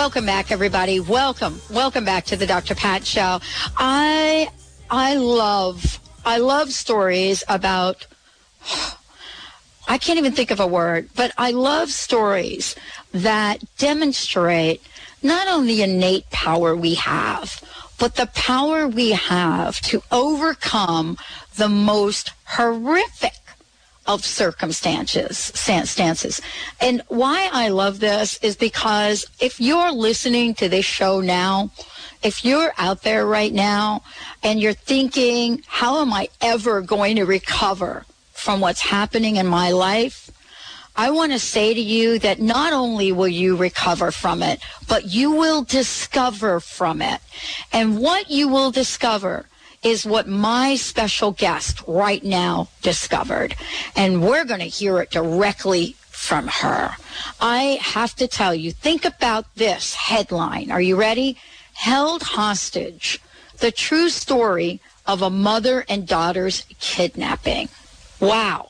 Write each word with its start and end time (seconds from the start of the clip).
Welcome 0.00 0.24
back, 0.24 0.50
everybody. 0.50 0.98
Welcome, 0.98 1.60
welcome 1.70 2.06
back 2.06 2.24
to 2.24 2.36
the 2.36 2.46
Dr. 2.46 2.74
Pat 2.74 3.06
Show. 3.06 3.38
I, 3.76 4.48
I 4.88 5.16
love, 5.16 6.00
I 6.24 6.38
love 6.38 6.72
stories 6.72 7.44
about. 7.48 8.06
I 9.86 9.98
can't 9.98 10.18
even 10.18 10.32
think 10.32 10.50
of 10.50 10.58
a 10.58 10.66
word, 10.66 11.10
but 11.14 11.32
I 11.36 11.50
love 11.50 11.90
stories 11.90 12.76
that 13.12 13.62
demonstrate 13.76 14.80
not 15.22 15.48
only 15.48 15.76
the 15.76 15.82
innate 15.82 16.30
power 16.30 16.74
we 16.74 16.94
have, 16.94 17.62
but 17.98 18.14
the 18.14 18.28
power 18.28 18.88
we 18.88 19.10
have 19.10 19.82
to 19.82 20.02
overcome 20.10 21.18
the 21.56 21.68
most 21.68 22.32
horrific 22.46 23.34
of 24.14 24.24
circumstances, 24.24 25.38
stances. 25.38 26.40
And 26.80 27.02
why 27.08 27.48
I 27.52 27.68
love 27.68 28.00
this 28.00 28.38
is 28.42 28.56
because 28.56 29.24
if 29.40 29.60
you're 29.60 29.92
listening 29.92 30.54
to 30.54 30.68
this 30.68 30.84
show 30.84 31.20
now, 31.20 31.70
if 32.22 32.44
you're 32.44 32.72
out 32.76 33.02
there 33.02 33.24
right 33.24 33.52
now 33.52 34.02
and 34.42 34.60
you're 34.60 34.72
thinking, 34.72 35.62
how 35.66 36.00
am 36.00 36.12
I 36.12 36.28
ever 36.40 36.80
going 36.80 37.16
to 37.16 37.24
recover 37.24 38.04
from 38.32 38.60
what's 38.60 38.80
happening 38.80 39.36
in 39.36 39.46
my 39.46 39.70
life? 39.70 40.30
I 40.96 41.10
want 41.10 41.30
to 41.32 41.38
say 41.38 41.72
to 41.72 41.80
you 41.80 42.18
that 42.18 42.40
not 42.40 42.72
only 42.72 43.12
will 43.12 43.28
you 43.28 43.54
recover 43.54 44.10
from 44.10 44.42
it, 44.42 44.60
but 44.88 45.06
you 45.06 45.30
will 45.30 45.62
discover 45.62 46.58
from 46.58 47.00
it. 47.00 47.20
And 47.72 48.00
what 48.00 48.28
you 48.28 48.48
will 48.48 48.72
discover 48.72 49.46
is 49.82 50.04
what 50.04 50.28
my 50.28 50.76
special 50.76 51.32
guest 51.32 51.82
right 51.86 52.22
now 52.22 52.68
discovered. 52.82 53.56
And 53.96 54.22
we're 54.22 54.44
going 54.44 54.60
to 54.60 54.66
hear 54.66 55.00
it 55.00 55.10
directly 55.10 55.96
from 56.10 56.48
her. 56.48 56.90
I 57.40 57.78
have 57.80 58.14
to 58.16 58.28
tell 58.28 58.54
you, 58.54 58.72
think 58.72 59.04
about 59.06 59.54
this 59.54 59.94
headline. 59.94 60.70
Are 60.70 60.82
you 60.82 60.96
ready? 60.96 61.38
Held 61.72 62.22
hostage. 62.22 63.20
The 63.58 63.72
true 63.72 64.10
story 64.10 64.80
of 65.06 65.22
a 65.22 65.30
mother 65.30 65.84
and 65.88 66.06
daughter's 66.06 66.66
kidnapping. 66.78 67.70
Wow. 68.20 68.68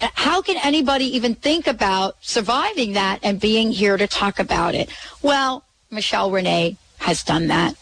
Uh, 0.00 0.08
how 0.14 0.40
can 0.40 0.56
anybody 0.62 1.04
even 1.16 1.34
think 1.34 1.66
about 1.66 2.16
surviving 2.20 2.92
that 2.92 3.18
and 3.24 3.40
being 3.40 3.72
here 3.72 3.96
to 3.96 4.06
talk 4.06 4.38
about 4.38 4.76
it? 4.76 4.88
Well, 5.20 5.64
Michelle 5.90 6.30
Renee 6.30 6.76
has 6.98 7.24
done 7.24 7.48
that 7.48 7.74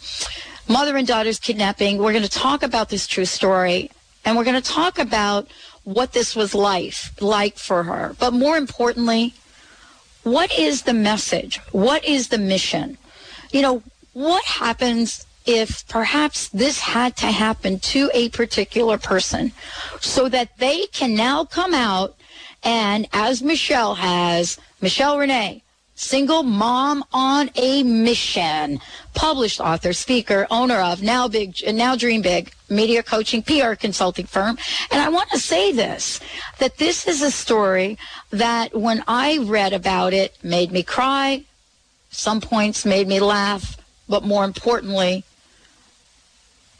mother 0.68 0.96
and 0.96 1.06
daughter's 1.06 1.38
kidnapping. 1.38 1.98
We're 1.98 2.12
going 2.12 2.24
to 2.24 2.30
talk 2.30 2.62
about 2.62 2.88
this 2.88 3.06
true 3.06 3.24
story 3.24 3.90
and 4.24 4.36
we're 4.36 4.44
going 4.44 4.60
to 4.60 4.72
talk 4.72 4.98
about 4.98 5.48
what 5.84 6.12
this 6.12 6.36
was 6.36 6.54
life 6.54 7.12
like 7.20 7.56
for 7.56 7.82
her. 7.84 8.14
But 8.18 8.32
more 8.32 8.56
importantly, 8.56 9.34
what 10.22 10.56
is 10.56 10.82
the 10.82 10.94
message? 10.94 11.58
What 11.72 12.04
is 12.04 12.28
the 12.28 12.38
mission? 12.38 12.98
You 13.50 13.62
know, 13.62 13.82
what 14.12 14.44
happens 14.44 15.26
if 15.44 15.86
perhaps 15.88 16.48
this 16.50 16.78
had 16.78 17.16
to 17.16 17.26
happen 17.26 17.80
to 17.80 18.10
a 18.14 18.28
particular 18.28 18.96
person 18.96 19.52
so 20.00 20.28
that 20.28 20.56
they 20.58 20.86
can 20.86 21.14
now 21.14 21.44
come 21.44 21.74
out 21.74 22.16
and 22.62 23.08
as 23.12 23.42
Michelle 23.42 23.96
has, 23.96 24.58
Michelle 24.80 25.18
Renee, 25.18 25.62
single 26.02 26.42
mom 26.42 27.04
on 27.12 27.48
a 27.54 27.82
mission, 27.84 28.80
published 29.14 29.60
author, 29.60 29.92
speaker, 29.92 30.46
owner 30.50 30.80
of 30.80 31.00
Now 31.00 31.28
Big, 31.28 31.56
Now 31.66 31.94
Dream 31.94 32.22
Big, 32.22 32.52
media 32.68 33.02
coaching, 33.02 33.42
PR 33.42 33.74
consulting 33.74 34.26
firm. 34.26 34.58
And 34.90 35.00
I 35.00 35.08
want 35.08 35.30
to 35.30 35.38
say 35.38 35.72
this, 35.72 36.20
that 36.58 36.78
this 36.78 37.06
is 37.06 37.22
a 37.22 37.30
story 37.30 37.98
that 38.30 38.74
when 38.74 39.04
I 39.06 39.38
read 39.38 39.72
about 39.72 40.12
it 40.12 40.36
made 40.42 40.72
me 40.72 40.82
cry, 40.82 41.44
some 42.10 42.40
points 42.40 42.84
made 42.84 43.06
me 43.06 43.20
laugh, 43.20 43.76
but 44.08 44.24
more 44.24 44.44
importantly, 44.44 45.24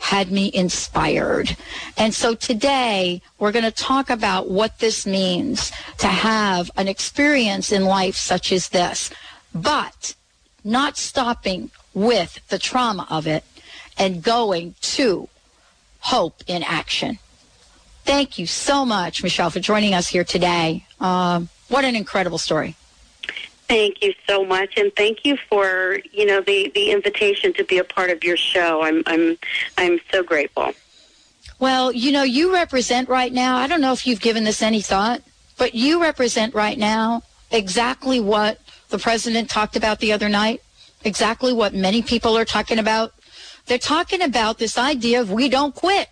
had 0.02 0.32
me 0.32 0.50
inspired. 0.52 1.56
And 1.96 2.12
so 2.12 2.34
today 2.34 3.22
we're 3.38 3.52
going 3.52 3.64
to 3.64 3.70
talk 3.70 4.10
about 4.10 4.50
what 4.50 4.80
this 4.80 5.06
means 5.06 5.70
to 5.98 6.08
have 6.08 6.72
an 6.76 6.88
experience 6.88 7.70
in 7.70 7.84
life 7.84 8.16
such 8.16 8.50
as 8.50 8.70
this, 8.70 9.10
but 9.54 10.16
not 10.64 10.96
stopping 10.96 11.70
with 11.94 12.40
the 12.48 12.58
trauma 12.58 13.06
of 13.10 13.28
it 13.28 13.44
and 13.96 14.24
going 14.24 14.74
to 14.80 15.28
hope 16.00 16.42
in 16.48 16.64
action. 16.64 17.20
Thank 18.04 18.40
you 18.40 18.46
so 18.46 18.84
much, 18.84 19.22
Michelle, 19.22 19.50
for 19.50 19.60
joining 19.60 19.94
us 19.94 20.08
here 20.08 20.24
today. 20.24 20.84
Uh, 21.00 21.42
what 21.68 21.84
an 21.84 21.94
incredible 21.94 22.38
story. 22.38 22.74
Thank 23.72 24.02
you 24.02 24.12
so 24.28 24.44
much, 24.44 24.76
and 24.76 24.94
thank 24.96 25.24
you 25.24 25.38
for 25.48 25.98
you 26.12 26.26
know 26.26 26.42
the 26.42 26.70
the 26.74 26.90
invitation 26.90 27.54
to 27.54 27.64
be 27.64 27.78
a 27.78 27.84
part 27.84 28.10
of 28.10 28.22
your 28.22 28.36
show. 28.36 28.82
I'm 28.82 29.02
I'm 29.06 29.38
I'm 29.78 29.98
so 30.10 30.22
grateful. 30.22 30.74
Well, 31.58 31.90
you 31.90 32.12
know, 32.12 32.22
you 32.22 32.52
represent 32.52 33.08
right 33.08 33.32
now. 33.32 33.56
I 33.56 33.66
don't 33.66 33.80
know 33.80 33.94
if 33.94 34.06
you've 34.06 34.20
given 34.20 34.44
this 34.44 34.60
any 34.60 34.82
thought, 34.82 35.22
but 35.56 35.74
you 35.74 36.02
represent 36.02 36.54
right 36.54 36.76
now 36.76 37.22
exactly 37.50 38.20
what 38.20 38.60
the 38.90 38.98
president 38.98 39.48
talked 39.48 39.74
about 39.74 40.00
the 40.00 40.12
other 40.12 40.28
night. 40.28 40.60
Exactly 41.02 41.54
what 41.54 41.72
many 41.72 42.02
people 42.02 42.36
are 42.36 42.44
talking 42.44 42.78
about. 42.78 43.14
They're 43.64 43.78
talking 43.78 44.20
about 44.20 44.58
this 44.58 44.76
idea 44.76 45.22
of 45.22 45.32
we 45.32 45.48
don't 45.48 45.74
quit. 45.74 46.10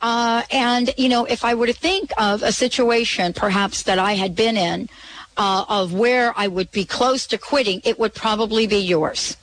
Uh, 0.00 0.44
and 0.52 0.94
you 0.96 1.08
know, 1.08 1.24
if 1.24 1.44
I 1.44 1.54
were 1.54 1.66
to 1.66 1.72
think 1.72 2.12
of 2.18 2.44
a 2.44 2.52
situation 2.52 3.32
perhaps 3.32 3.82
that 3.82 3.98
I 3.98 4.12
had 4.12 4.36
been 4.36 4.56
in 4.56 4.88
uh, 5.38 5.64
of 5.68 5.94
where 5.94 6.34
I 6.36 6.48
would 6.48 6.70
be 6.72 6.84
close 6.84 7.26
to 7.28 7.38
quitting, 7.38 7.80
it 7.84 7.98
would 7.98 8.12
probably 8.12 8.66
be 8.66 8.78
yours. 8.78 9.36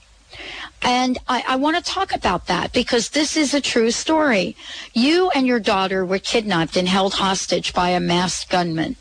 And 0.81 1.17
I, 1.27 1.43
I 1.47 1.55
want 1.55 1.83
to 1.83 1.91
talk 1.91 2.13
about 2.13 2.47
that 2.47 2.73
because 2.73 3.09
this 3.09 3.35
is 3.35 3.53
a 3.53 3.61
true 3.61 3.89
story. 3.89 4.55
You 4.93 5.31
and 5.31 5.47
your 5.47 5.59
daughter 5.59 6.05
were 6.05 6.19
kidnapped 6.19 6.75
and 6.77 6.87
held 6.87 7.15
hostage 7.15 7.73
by 7.73 7.89
a 7.89 7.99
masked 7.99 8.51
gunman. 8.51 8.97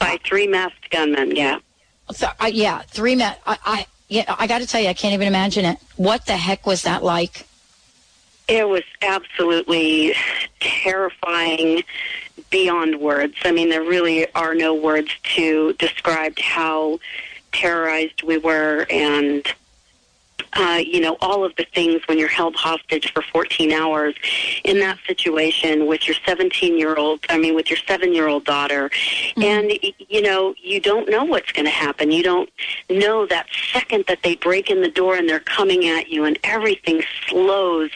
By 0.00 0.18
three 0.24 0.48
masked 0.48 0.90
gunmen, 0.90 1.36
yeah. 1.36 1.58
So, 2.10 2.28
uh, 2.40 2.50
yeah, 2.52 2.82
three 2.88 3.14
men. 3.14 3.36
I, 3.46 3.58
I, 3.64 3.86
yeah, 4.08 4.34
I 4.36 4.46
got 4.48 4.62
to 4.62 4.66
tell 4.66 4.80
you, 4.80 4.88
I 4.88 4.94
can't 4.94 5.14
even 5.14 5.28
imagine 5.28 5.64
it. 5.64 5.78
What 5.96 6.26
the 6.26 6.36
heck 6.36 6.66
was 6.66 6.82
that 6.82 7.04
like? 7.04 7.46
It 8.48 8.68
was 8.68 8.82
absolutely 9.02 10.14
terrifying 10.60 11.84
beyond 12.50 13.00
words. 13.00 13.34
I 13.44 13.52
mean, 13.52 13.70
there 13.70 13.82
really 13.82 14.32
are 14.34 14.54
no 14.54 14.74
words 14.74 15.10
to 15.36 15.72
describe 15.74 16.38
how 16.38 16.98
terrorized 17.52 18.22
we 18.22 18.38
were 18.38 18.86
and 18.90 19.46
uh, 20.54 20.80
you 20.84 21.00
know, 21.00 21.16
all 21.20 21.44
of 21.44 21.54
the 21.56 21.66
things 21.74 22.02
when 22.06 22.18
you're 22.18 22.28
held 22.28 22.56
hostage 22.56 23.12
for 23.12 23.22
14 23.22 23.72
hours 23.72 24.14
in 24.64 24.78
that 24.80 24.98
situation 25.06 25.86
with 25.86 26.06
your 26.06 26.16
17 26.26 26.78
year 26.78 26.96
old, 26.96 27.20
I 27.28 27.38
mean, 27.38 27.54
with 27.54 27.70
your 27.70 27.78
seven 27.86 28.12
year 28.12 28.28
old 28.28 28.44
daughter. 28.44 28.88
Mm-hmm. 28.90 29.42
And, 29.42 29.72
you 30.08 30.22
know, 30.22 30.54
you 30.62 30.80
don't 30.80 31.08
know 31.08 31.24
what's 31.24 31.52
going 31.52 31.66
to 31.66 31.70
happen. 31.70 32.10
You 32.10 32.22
don't 32.22 32.50
know 32.88 33.26
that 33.26 33.46
second 33.72 34.04
that 34.08 34.22
they 34.22 34.36
break 34.36 34.70
in 34.70 34.80
the 34.80 34.90
door 34.90 35.16
and 35.16 35.28
they're 35.28 35.40
coming 35.40 35.86
at 35.86 36.08
you 36.08 36.24
and 36.24 36.38
everything 36.44 37.02
slows 37.28 37.90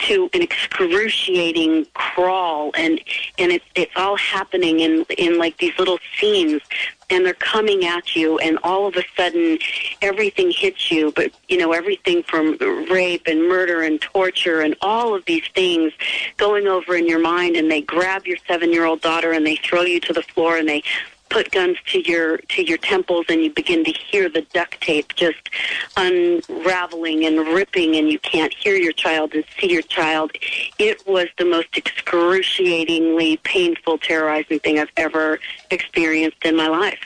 to 0.00 0.30
an 0.32 0.42
excruciating 0.42 1.86
crawl 1.94 2.70
and, 2.76 3.00
and 3.38 3.52
it's, 3.52 3.64
it's 3.74 3.92
all 3.96 4.16
happening 4.16 4.80
in, 4.80 5.04
in 5.18 5.38
like 5.38 5.58
these 5.58 5.78
little 5.78 5.98
scenes 6.18 6.62
and 7.10 7.26
they're 7.26 7.34
coming 7.34 7.84
at 7.84 8.14
you 8.14 8.38
and 8.38 8.58
all 8.62 8.86
of 8.86 8.96
a 8.96 9.04
sudden 9.16 9.58
everything 10.02 10.50
hits 10.50 10.90
you 10.90 11.12
but 11.16 11.30
you 11.48 11.56
know 11.56 11.72
everything 11.72 12.22
from 12.22 12.56
rape 12.90 13.22
and 13.26 13.48
murder 13.48 13.82
and 13.82 14.00
torture 14.00 14.60
and 14.60 14.76
all 14.80 15.14
of 15.14 15.24
these 15.24 15.44
things 15.54 15.92
going 16.36 16.66
over 16.66 16.94
in 16.96 17.06
your 17.06 17.18
mind 17.18 17.56
and 17.56 17.70
they 17.70 17.80
grab 17.80 18.26
your 18.26 18.38
7-year-old 18.48 19.00
daughter 19.00 19.32
and 19.32 19.46
they 19.46 19.56
throw 19.56 19.82
you 19.82 20.00
to 20.00 20.12
the 20.12 20.22
floor 20.22 20.56
and 20.56 20.68
they 20.68 20.82
put 21.30 21.50
guns 21.52 21.78
to 21.86 22.00
your 22.00 22.38
to 22.38 22.62
your 22.62 22.76
temples 22.78 23.24
and 23.28 23.42
you 23.42 23.50
begin 23.52 23.84
to 23.84 23.92
hear 23.92 24.28
the 24.28 24.42
duct 24.52 24.80
tape 24.80 25.14
just 25.14 25.48
unraveling 25.96 27.24
and 27.24 27.38
ripping 27.48 27.96
and 27.96 28.10
you 28.10 28.18
can't 28.18 28.52
hear 28.52 28.74
your 28.74 28.92
child 28.92 29.32
and 29.32 29.44
see 29.58 29.72
your 29.72 29.82
child. 29.82 30.32
It 30.78 31.06
was 31.06 31.28
the 31.38 31.44
most 31.44 31.68
excruciatingly 31.76 33.38
painful 33.38 33.98
terrorizing 33.98 34.58
thing 34.58 34.78
i've 34.78 34.90
ever 34.96 35.38
experienced 35.70 36.44
in 36.44 36.56
my 36.56 36.68
life. 36.68 36.98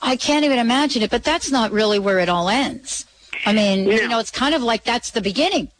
I 0.00 0.16
can't 0.16 0.44
even 0.44 0.58
imagine 0.58 1.02
it 1.02 1.10
but 1.10 1.24
that's 1.24 1.50
not 1.50 1.70
really 1.72 1.98
where 1.98 2.18
it 2.18 2.28
all 2.28 2.48
ends. 2.48 3.06
I 3.46 3.52
mean 3.52 3.84
No. 3.84 3.90
you 3.92 4.08
know 4.08 4.18
it's 4.18 4.30
kind 4.30 4.54
of 4.54 4.62
like 4.62 4.84
that's 4.84 5.10
the 5.12 5.20
beginning 5.22 5.70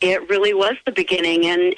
It 0.00 0.28
really 0.30 0.54
was 0.54 0.76
the 0.86 0.92
beginning. 0.92 1.46
And, 1.46 1.74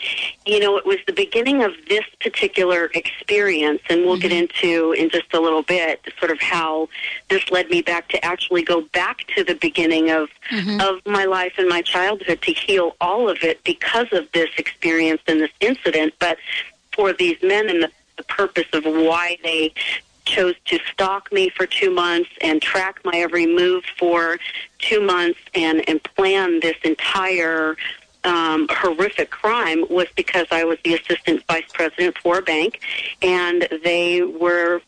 you 0.47 0.61
know, 0.61 0.77
it 0.77 0.87
was 0.87 0.99
the 1.07 1.13
beginning 1.13 1.63
of 1.63 1.73
this 1.89 2.05
particular 2.21 2.91
experience. 2.95 3.83
And 3.89 4.05
we'll 4.05 4.19
get 4.19 4.31
mm-hmm. 4.31 4.65
into 4.65 4.93
in 4.93 5.11
just 5.11 5.35
a 5.35 5.41
little 5.41 5.63
bit 5.63 6.01
sort 6.19 6.31
of 6.31 6.41
how 6.41 6.89
this 7.29 7.51
led 7.51 7.69
me 7.69 7.83
back 7.83 8.09
to 8.11 8.25
actually 8.25 8.63
go 8.63 8.83
back 8.93 9.27
to 9.37 9.43
the 9.43 9.55
beginning 9.55 10.11
of, 10.11 10.29
mm-hmm. 10.51 10.81
of 10.81 11.05
my 11.05 11.25
life 11.25 11.55
and 11.59 11.69
my 11.69 11.83
childhood 11.83 12.43
to 12.43 12.53
heal 12.53 12.97
all 13.01 13.29
of 13.29 13.43
it 13.43 13.63
because 13.65 14.13
of 14.13 14.31
this 14.33 14.51
experience 14.57 15.23
and 15.27 15.41
this 15.41 15.51
incident. 15.61 16.15
But 16.19 16.39
for 16.93 17.13
these 17.13 17.39
men 17.43 17.69
and 17.69 17.83
the, 17.83 17.91
the 18.17 18.25
purpose 18.25 18.69
of 18.73 18.85
why 18.85 19.39
they 19.43 19.73
chose 20.25 20.55
to 20.67 20.79
stalk 20.93 21.33
me 21.33 21.49
for 21.49 21.67
two 21.67 21.91
months 21.91 22.31
and 22.41 22.63
track 22.63 23.01
my 23.05 23.17
every 23.17 23.47
move 23.47 23.85
for 23.99 24.39
two 24.79 25.01
months 25.01 25.39
and, 25.55 25.89
and 25.89 26.03
plan 26.03 26.61
this 26.61 26.77
entire 26.85 27.77
um, 28.25 28.67
horrific 28.71 29.31
crime 29.31 29.85
was 29.91 30.07
because 30.17 30.47
I 30.51 30.65
was 30.65 30.79
the 30.85 30.95
assistant 30.95 31.43
vice 31.47 31.71
president 31.73 32.19
for 32.19 32.39
a 32.39 32.43
bank, 32.43 32.81
and 33.21 33.69
they 33.83 34.23
were 34.23 34.81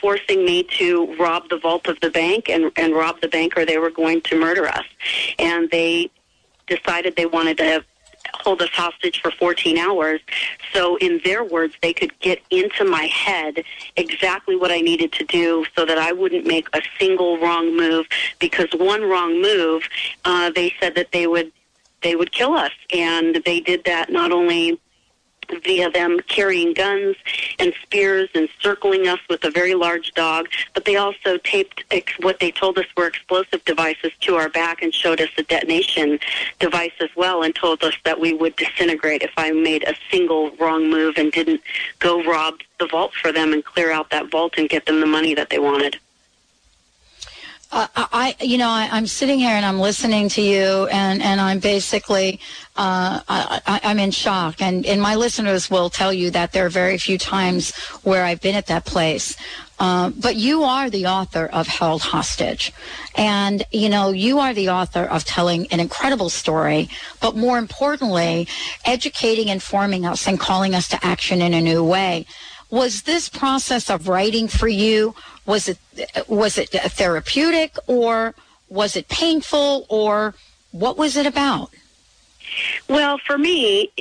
forcing 0.00 0.44
me 0.44 0.64
to 0.64 1.14
rob 1.16 1.48
the 1.48 1.58
vault 1.58 1.86
of 1.86 1.98
the 2.00 2.10
bank 2.10 2.48
and, 2.48 2.72
and 2.76 2.94
rob 2.94 3.20
the 3.20 3.28
bank, 3.28 3.56
or 3.56 3.64
they 3.64 3.78
were 3.78 3.90
going 3.90 4.20
to 4.22 4.38
murder 4.38 4.66
us. 4.66 4.84
And 5.38 5.70
they 5.70 6.10
decided 6.66 7.16
they 7.16 7.26
wanted 7.26 7.58
to 7.58 7.64
have 7.64 7.84
hold 8.34 8.62
us 8.62 8.68
hostage 8.70 9.20
for 9.20 9.30
14 9.30 9.78
hours. 9.78 10.20
So, 10.72 10.96
in 10.96 11.20
their 11.24 11.44
words, 11.44 11.74
they 11.82 11.92
could 11.92 12.18
get 12.20 12.40
into 12.50 12.84
my 12.84 13.04
head 13.04 13.64
exactly 13.96 14.56
what 14.56 14.70
I 14.70 14.80
needed 14.80 15.12
to 15.12 15.24
do 15.24 15.64
so 15.76 15.84
that 15.84 15.98
I 15.98 16.12
wouldn't 16.12 16.46
make 16.46 16.68
a 16.72 16.82
single 16.98 17.38
wrong 17.38 17.76
move. 17.76 18.06
Because 18.38 18.68
one 18.74 19.02
wrong 19.02 19.40
move, 19.40 19.82
uh, 20.24 20.50
they 20.50 20.72
said 20.80 20.94
that 20.94 21.12
they 21.12 21.26
would 21.26 21.52
they 22.02 22.16
would 22.16 22.32
kill 22.32 22.54
us, 22.54 22.72
and 22.92 23.40
they 23.44 23.60
did 23.60 23.84
that 23.84 24.10
not 24.10 24.32
only 24.32 24.78
via 25.64 25.90
them 25.90 26.18
carrying 26.28 26.72
guns 26.72 27.16
and 27.58 27.74
spears 27.82 28.28
and 28.34 28.48
circling 28.60 29.08
us 29.08 29.18
with 29.28 29.44
a 29.44 29.50
very 29.50 29.74
large 29.74 30.12
dog, 30.12 30.48
but 30.74 30.84
they 30.84 30.96
also 30.96 31.36
taped 31.38 31.84
ex- 31.90 32.12
what 32.20 32.40
they 32.40 32.50
told 32.50 32.78
us 32.78 32.86
were 32.96 33.06
explosive 33.06 33.64
devices 33.64 34.12
to 34.20 34.36
our 34.36 34.48
back 34.48 34.82
and 34.82 34.94
showed 34.94 35.20
us 35.20 35.28
a 35.38 35.42
detonation 35.42 36.18
device 36.58 36.92
as 37.00 37.10
well 37.16 37.42
and 37.42 37.54
told 37.54 37.82
us 37.82 37.94
that 38.04 38.18
we 38.18 38.32
would 38.32 38.56
disintegrate 38.56 39.22
if 39.22 39.32
I 39.36 39.50
made 39.50 39.84
a 39.84 39.94
single 40.10 40.50
wrong 40.56 40.90
move 40.90 41.16
and 41.16 41.30
didn't 41.32 41.60
go 41.98 42.22
rob 42.24 42.60
the 42.78 42.86
vault 42.86 43.12
for 43.14 43.32
them 43.32 43.52
and 43.52 43.64
clear 43.64 43.90
out 43.90 44.10
that 44.10 44.30
vault 44.30 44.54
and 44.56 44.68
get 44.68 44.86
them 44.86 45.00
the 45.00 45.06
money 45.06 45.34
that 45.34 45.50
they 45.50 45.58
wanted. 45.58 45.98
Uh, 47.72 47.86
I, 47.96 48.36
you 48.38 48.58
know, 48.58 48.68
I, 48.68 48.86
I'm 48.92 49.06
sitting 49.06 49.38
here 49.38 49.54
and 49.54 49.64
I'm 49.64 49.80
listening 49.80 50.28
to 50.30 50.42
you, 50.42 50.86
and, 50.88 51.22
and 51.22 51.40
I'm 51.40 51.58
basically, 51.58 52.38
uh, 52.76 53.20
I, 53.26 53.80
I'm 53.82 53.98
in 53.98 54.10
shock. 54.10 54.60
And, 54.60 54.84
and 54.84 55.00
my 55.00 55.14
listeners 55.14 55.70
will 55.70 55.88
tell 55.88 56.12
you 56.12 56.30
that 56.32 56.52
there 56.52 56.66
are 56.66 56.68
very 56.68 56.98
few 56.98 57.16
times 57.16 57.74
where 58.04 58.24
I've 58.24 58.42
been 58.42 58.56
at 58.56 58.66
that 58.66 58.84
place. 58.84 59.38
Um, 59.78 60.14
but 60.20 60.36
you 60.36 60.64
are 60.64 60.90
the 60.90 61.06
author 61.06 61.46
of 61.46 61.66
Held 61.66 62.02
Hostage. 62.02 62.74
And, 63.16 63.64
you 63.72 63.88
know, 63.88 64.10
you 64.10 64.38
are 64.38 64.52
the 64.52 64.68
author 64.68 65.04
of 65.04 65.24
telling 65.24 65.66
an 65.68 65.80
incredible 65.80 66.28
story, 66.28 66.90
but 67.20 67.36
more 67.36 67.56
importantly, 67.56 68.48
educating, 68.84 69.48
informing 69.48 70.04
us, 70.04 70.28
and 70.28 70.38
calling 70.38 70.74
us 70.74 70.88
to 70.88 71.02
action 71.02 71.40
in 71.40 71.54
a 71.54 71.60
new 71.62 71.82
way. 71.82 72.26
Was 72.72 73.02
this 73.02 73.28
process 73.28 73.90
of 73.90 74.08
writing 74.08 74.48
for 74.48 74.66
you 74.66 75.14
was 75.44 75.68
it 75.68 75.78
was 76.26 76.56
it 76.56 76.70
therapeutic 76.70 77.76
or 77.86 78.34
was 78.70 78.96
it 78.96 79.08
painful 79.08 79.84
or 79.90 80.34
what 80.70 80.96
was 80.96 81.16
it 81.16 81.26
about? 81.26 81.70
Well, 82.88 83.18
for 83.18 83.36
me, 83.36 83.92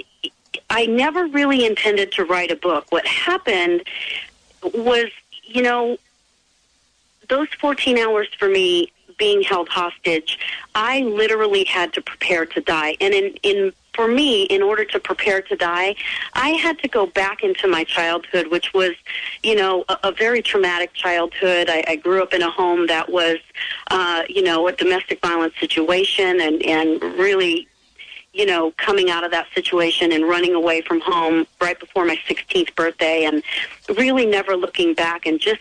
I 0.70 0.86
never 0.86 1.28
really 1.28 1.66
intended 1.66 2.14
to 2.14 2.24
write 2.24 2.50
a 2.50 2.56
book. 2.56 2.86
What 2.92 3.06
happened 3.06 3.84
was, 4.74 5.08
you 5.44 5.62
know, 5.62 5.98
those 7.28 7.50
14 7.60 7.98
hours 7.98 8.30
for 8.40 8.48
me 8.48 8.94
being 9.18 9.42
held 9.42 9.68
hostage, 9.68 10.40
I 10.76 11.02
literally 11.02 11.66
had 11.66 11.92
to 11.94 12.02
prepare 12.02 12.46
to 12.46 12.62
die. 12.62 12.96
And 13.02 13.14
in, 13.14 13.36
in 13.44 13.74
for 13.94 14.08
me, 14.08 14.44
in 14.44 14.62
order 14.62 14.86
to 14.86 15.00
prepare 15.00 15.42
to 15.42 15.56
die, 15.56 15.96
I 16.34 16.50
had 16.52 16.80
to 16.80 16.88
go 16.88 17.08
back 17.08 17.44
into 17.44 17.68
my 17.68 17.84
childhood, 17.84 18.48
which 18.48 18.74
was, 18.74 18.92
you 19.44 19.56
know, 19.56 19.84
a, 19.90 19.98
a 20.04 20.12
very 20.12 20.42
traumatic 20.42 20.94
childhood. 20.94 21.70
I, 21.70 21.84
I 21.88 21.96
grew 21.98 22.24
up 22.24 22.34
in 22.34 22.42
a 22.42 22.50
home 22.50 22.88
that 22.88 23.12
was, 23.12 23.38
uh, 23.90 24.24
you 24.30 24.44
know, 24.44 24.68
a 24.68 24.72
domestic 24.72 25.22
violence 25.22 25.54
situation 25.60 26.40
and, 26.40 26.64
and 26.64 27.02
really 27.18 27.68
you 28.34 28.46
know, 28.46 28.72
coming 28.78 29.10
out 29.10 29.26
of 29.26 29.32
that 29.32 29.46
situation 29.54 30.14
and 30.14 30.24
running 30.24 30.56
away 30.56 30.80
from 30.82 31.02
home 31.02 31.46
right 31.60 31.78
before 31.78 32.06
my 32.06 32.16
16th 32.28 32.74
birthday 32.76 33.26
and 33.26 33.44
really 33.98 34.26
never 34.26 34.56
looking 34.56 34.94
back 34.94 35.26
and 35.26 35.38
just 35.38 35.60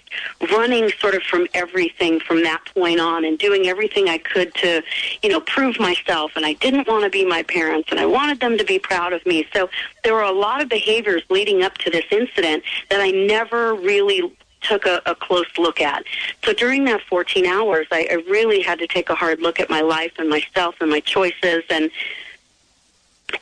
running 0.53 0.89
sort 1.01 1.15
of 1.15 1.23
from 1.25 1.49
everything 1.53 2.21
from 2.21 2.45
that 2.45 2.65
point 2.67 3.01
on 3.01 3.25
and 3.25 3.39
doing 3.39 3.67
everything 3.67 4.09
I 4.09 4.19
could 4.19 4.55
to, 4.57 4.83
you 5.21 5.29
know, 5.29 5.41
prove 5.41 5.81
myself. 5.81 6.33
And 6.37 6.47
I 6.47 6.53
didn't 6.55 6.87
want 6.87 7.03
to 7.03 7.11
be 7.11 7.25
my 7.25 7.43
parents 7.43 7.89
and 7.91 7.99
I 7.99 8.07
wanted 8.07 8.39
them 8.39 8.57
to 8.57 8.65
be 8.65 8.79
proud 8.79 9.13
of 9.13 9.27
me. 9.27 9.49
So 9.53 9.69
there 10.05 10.15
were 10.15 10.23
a 10.23 10.33
lot 10.33 10.63
of 10.63 10.69
behaviors 10.69 11.23
leading 11.29 11.65
up 11.65 11.77
to 11.79 11.91
this 11.91 12.05
incident 12.13 12.63
that 12.89 13.01
I 13.01 13.11
never 13.11 13.75
really 13.75 14.33
took 14.61 14.87
a, 14.87 15.01
a 15.07 15.15
close 15.15 15.47
look 15.59 15.81
at. 15.81 16.05
So 16.45 16.53
during 16.53 16.85
that 16.85 17.01
14 17.03 17.47
hours, 17.47 17.87
I, 17.91 18.07
I 18.11 18.15
really 18.31 18.61
had 18.61 18.79
to 18.79 18.87
take 18.87 19.11
a 19.11 19.15
hard 19.15 19.41
look 19.41 19.59
at 19.59 19.71
my 19.71 19.81
life 19.81 20.13
and 20.19 20.29
myself 20.29 20.77
and 20.81 20.91
my 20.91 21.01
choices 21.01 21.65
and 21.71 21.91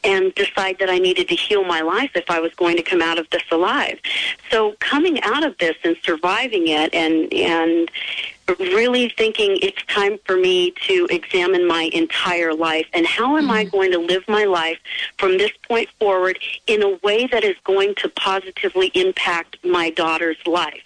and 0.05 0.35
decide 0.35 0.79
that 0.79 0.91
I 0.91 0.99
needed 0.99 1.29
to 1.29 1.35
heal 1.35 1.65
my 1.65 1.81
life 1.81 2.11
if 2.15 2.31
I 2.31 2.41
was 2.41 2.55
going 2.55 2.77
to 2.77 2.83
come 2.83 3.03
out 3.03 3.19
of 3.19 3.29
this 3.31 3.43
alive. 3.51 3.99
So 4.51 4.75
coming 4.81 5.21
out 5.23 5.45
of 5.45 5.57
this 5.59 5.77
and 5.85 5.97
surviving 6.03 6.69
it 6.69 6.95
and 6.95 7.33
and 7.33 7.91
really 8.59 9.13
thinking 9.17 9.59
it's 9.63 9.83
time 9.87 10.19
for 10.25 10.37
me 10.37 10.71
to 10.87 11.07
examine 11.11 11.67
my 11.67 11.91
entire 11.93 12.55
life 12.55 12.87
and 12.93 13.07
how 13.07 13.37
am 13.37 13.51
I 13.51 13.65
mm-hmm. 13.65 13.77
going 13.77 13.93
to 13.93 13.99
live 13.99 14.25
my 14.27 14.45
life 14.45 14.79
from 15.19 15.39
this 15.39 15.51
point 15.69 15.89
forward 15.99 16.39
in 16.67 16.83
a 16.83 16.97
way 17.03 17.27
that 17.27 17.45
is 17.45 17.57
going 17.65 17.95
to 17.97 18.09
positively 18.09 18.91
impact 18.95 19.57
my 19.65 19.91
daughter's 19.91 20.39
life. 20.47 20.83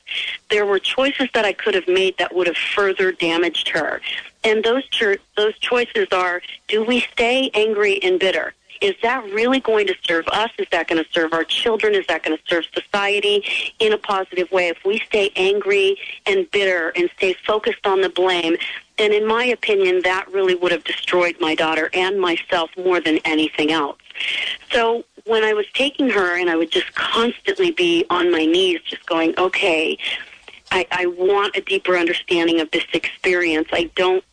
There 0.51 0.67
were 0.67 0.79
choices 0.79 1.29
that 1.35 1.45
I 1.45 1.53
could 1.53 1.75
have 1.75 1.89
made 1.89 2.19
that 2.19 2.35
would 2.35 2.47
have 2.47 2.57
further 2.57 3.13
damaged 3.13 3.69
her. 3.69 4.01
And 4.45 4.65
those 4.65 4.87
cho- 4.89 5.17
those 5.37 5.57
choices 5.59 6.09
are 6.13 6.43
do 6.69 6.85
we 6.85 7.01
stay 7.13 7.51
angry 7.55 8.03
and 8.03 8.19
bitter? 8.19 8.55
Is 8.83 8.95
that 9.03 9.25
really 9.33 9.61
going 9.61 9.87
to 9.87 9.95
serve 10.05 10.27
us? 10.29 10.51
Is 10.59 10.67
that 10.73 10.89
going 10.89 11.03
to 11.03 11.09
serve 11.13 11.33
our 11.33 11.45
children? 11.45 11.95
Is 11.95 12.07
that 12.09 12.25
going 12.25 12.37
to 12.37 12.43
serve 12.47 12.65
society 12.75 13.45
in 13.79 13.93
a 13.93 13.99
positive 13.99 14.51
way? 14.51 14.69
If 14.69 14.85
we 14.85 14.99
stay 15.07 15.31
angry 15.37 15.97
and 16.27 16.51
bitter 16.51 16.93
and 16.97 17.09
stay 17.17 17.35
focused 17.47 17.87
on 17.87 18.01
the 18.01 18.09
blame, 18.09 18.57
then 18.99 19.13
in 19.13 19.27
my 19.27 19.45
opinion, 19.45 20.03
that 20.03 20.31
really 20.33 20.57
would 20.57 20.73
have 20.73 20.85
destroyed 20.85 21.37
my 21.41 21.55
daughter 21.55 21.91
and 21.95 22.21
myself 22.21 22.71
more 22.77 23.01
than 23.01 23.19
anything 23.25 23.71
else. 23.71 23.99
So 24.73 25.05
when 25.25 25.45
I 25.45 25.53
was 25.55 25.67
taking 25.75 26.11
her 26.11 26.39
and 26.39 26.51
I 26.51 26.57
would 26.57 26.71
just 26.71 26.93
constantly 26.95 27.71
be 27.71 28.05
on 28.11 28.33
my 28.33 28.45
knees, 28.45 28.81
just 28.85 29.07
going, 29.07 29.35
okay, 29.39 29.97
I, 30.73 30.87
I 30.91 31.07
want 31.07 31.57
a 31.57 31.61
deeper 31.61 31.97
understanding 31.97 32.61
of 32.61 32.71
this 32.73 32.85
experience. 32.93 33.69
I 33.73 33.91
don't 33.95 34.25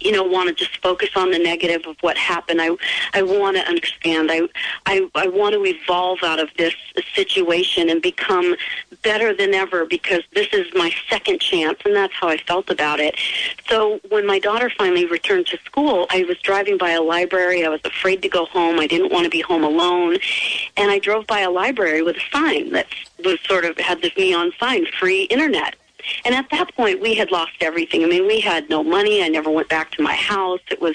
you 0.00 0.12
know 0.12 0.22
want 0.22 0.48
to 0.48 0.54
just 0.54 0.76
focus 0.78 1.10
on 1.16 1.30
the 1.30 1.38
negative 1.38 1.82
of 1.86 1.96
what 2.00 2.16
happened. 2.16 2.60
I 2.60 2.70
i 3.14 3.22
want 3.22 3.56
to 3.56 3.62
understand. 3.66 4.30
I 4.30 4.42
i 4.86 5.08
i 5.14 5.26
want 5.26 5.54
to 5.54 5.64
evolve 5.64 6.18
out 6.22 6.40
of 6.40 6.50
this 6.56 6.74
situation 7.14 7.90
and 7.90 8.00
become 8.02 8.56
better 9.02 9.34
than 9.34 9.54
ever 9.54 9.84
because 9.84 10.22
this 10.34 10.48
is 10.52 10.66
my 10.74 10.92
second 11.08 11.40
chance 11.40 11.78
and 11.84 11.94
that's 11.94 12.14
how 12.14 12.28
i 12.28 12.36
felt 12.36 12.70
about 12.70 13.00
it. 13.00 13.16
So 13.68 14.00
when 14.08 14.26
my 14.26 14.38
daughter 14.38 14.70
finally 14.70 15.06
returned 15.06 15.46
to 15.48 15.58
school 15.58 16.06
i 16.10 16.24
was 16.24 16.38
driving 16.38 16.78
by 16.78 16.90
a 16.90 17.02
library. 17.02 17.64
I 17.64 17.68
was 17.68 17.80
afraid 17.84 18.22
to 18.22 18.28
go 18.28 18.44
home. 18.46 18.78
I 18.78 18.86
didn't 18.86 19.12
want 19.12 19.24
to 19.24 19.30
be 19.30 19.40
home 19.40 19.64
alone. 19.64 20.18
And 20.76 20.90
i 20.90 20.98
drove 20.98 21.26
by 21.26 21.40
a 21.40 21.50
library 21.50 22.02
with 22.02 22.16
a 22.16 22.26
sign 22.32 22.70
that 22.72 22.86
was 23.24 23.38
sort 23.44 23.64
of 23.64 23.76
had 23.78 24.02
this 24.02 24.16
neon 24.16 24.52
sign 24.60 24.86
free 24.98 25.24
internet 25.24 25.77
and 26.24 26.34
at 26.34 26.48
that 26.50 26.74
point, 26.74 27.00
we 27.00 27.14
had 27.14 27.30
lost 27.30 27.52
everything. 27.60 28.04
I 28.04 28.06
mean, 28.06 28.26
we 28.26 28.40
had 28.40 28.68
no 28.70 28.82
money. 28.82 29.22
I 29.22 29.28
never 29.28 29.50
went 29.50 29.68
back 29.68 29.90
to 29.92 30.02
my 30.02 30.14
house. 30.14 30.60
It 30.70 30.80
was 30.80 30.94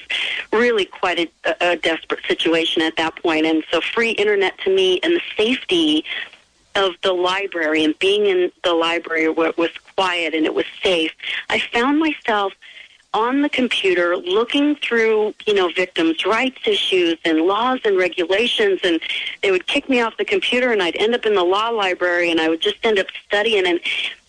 really 0.51 0.85
quite 0.85 1.19
a, 1.19 1.71
a 1.71 1.75
desperate 1.75 2.25
situation 2.27 2.81
at 2.81 2.95
that 2.97 3.15
point. 3.21 3.45
And 3.45 3.63
so, 3.69 3.81
free 3.81 4.11
internet 4.11 4.57
to 4.59 4.73
me 4.73 4.99
and 5.03 5.13
the 5.13 5.21
safety 5.35 6.05
of 6.75 6.95
the 7.03 7.13
library 7.13 7.83
and 7.83 7.97
being 7.99 8.25
in 8.25 8.51
the 8.63 8.73
library 8.73 9.29
where 9.29 9.49
it 9.49 9.57
was 9.57 9.69
quiet 9.95 10.33
and 10.33 10.45
it 10.45 10.53
was 10.53 10.65
safe, 10.81 11.11
I 11.49 11.59
found 11.59 11.99
myself 11.99 12.53
on 13.13 13.41
the 13.41 13.49
computer 13.49 14.17
looking 14.17 14.75
through, 14.77 15.35
you 15.45 15.53
know, 15.53 15.69
victims' 15.69 16.25
rights 16.25 16.57
issues 16.65 17.17
and 17.23 17.41
laws 17.41 17.79
and 17.85 17.95
regulations 17.95 18.79
and 18.83 18.99
they 19.43 19.51
would 19.51 19.67
kick 19.67 19.87
me 19.87 20.01
off 20.01 20.17
the 20.17 20.25
computer 20.25 20.71
and 20.71 20.81
I'd 20.81 20.95
end 20.95 21.13
up 21.13 21.25
in 21.25 21.35
the 21.35 21.43
law 21.43 21.69
library 21.69 22.31
and 22.31 22.41
I 22.41 22.49
would 22.49 22.61
just 22.61 22.77
end 22.83 22.97
up 22.97 23.07
studying 23.27 23.67
and 23.67 23.79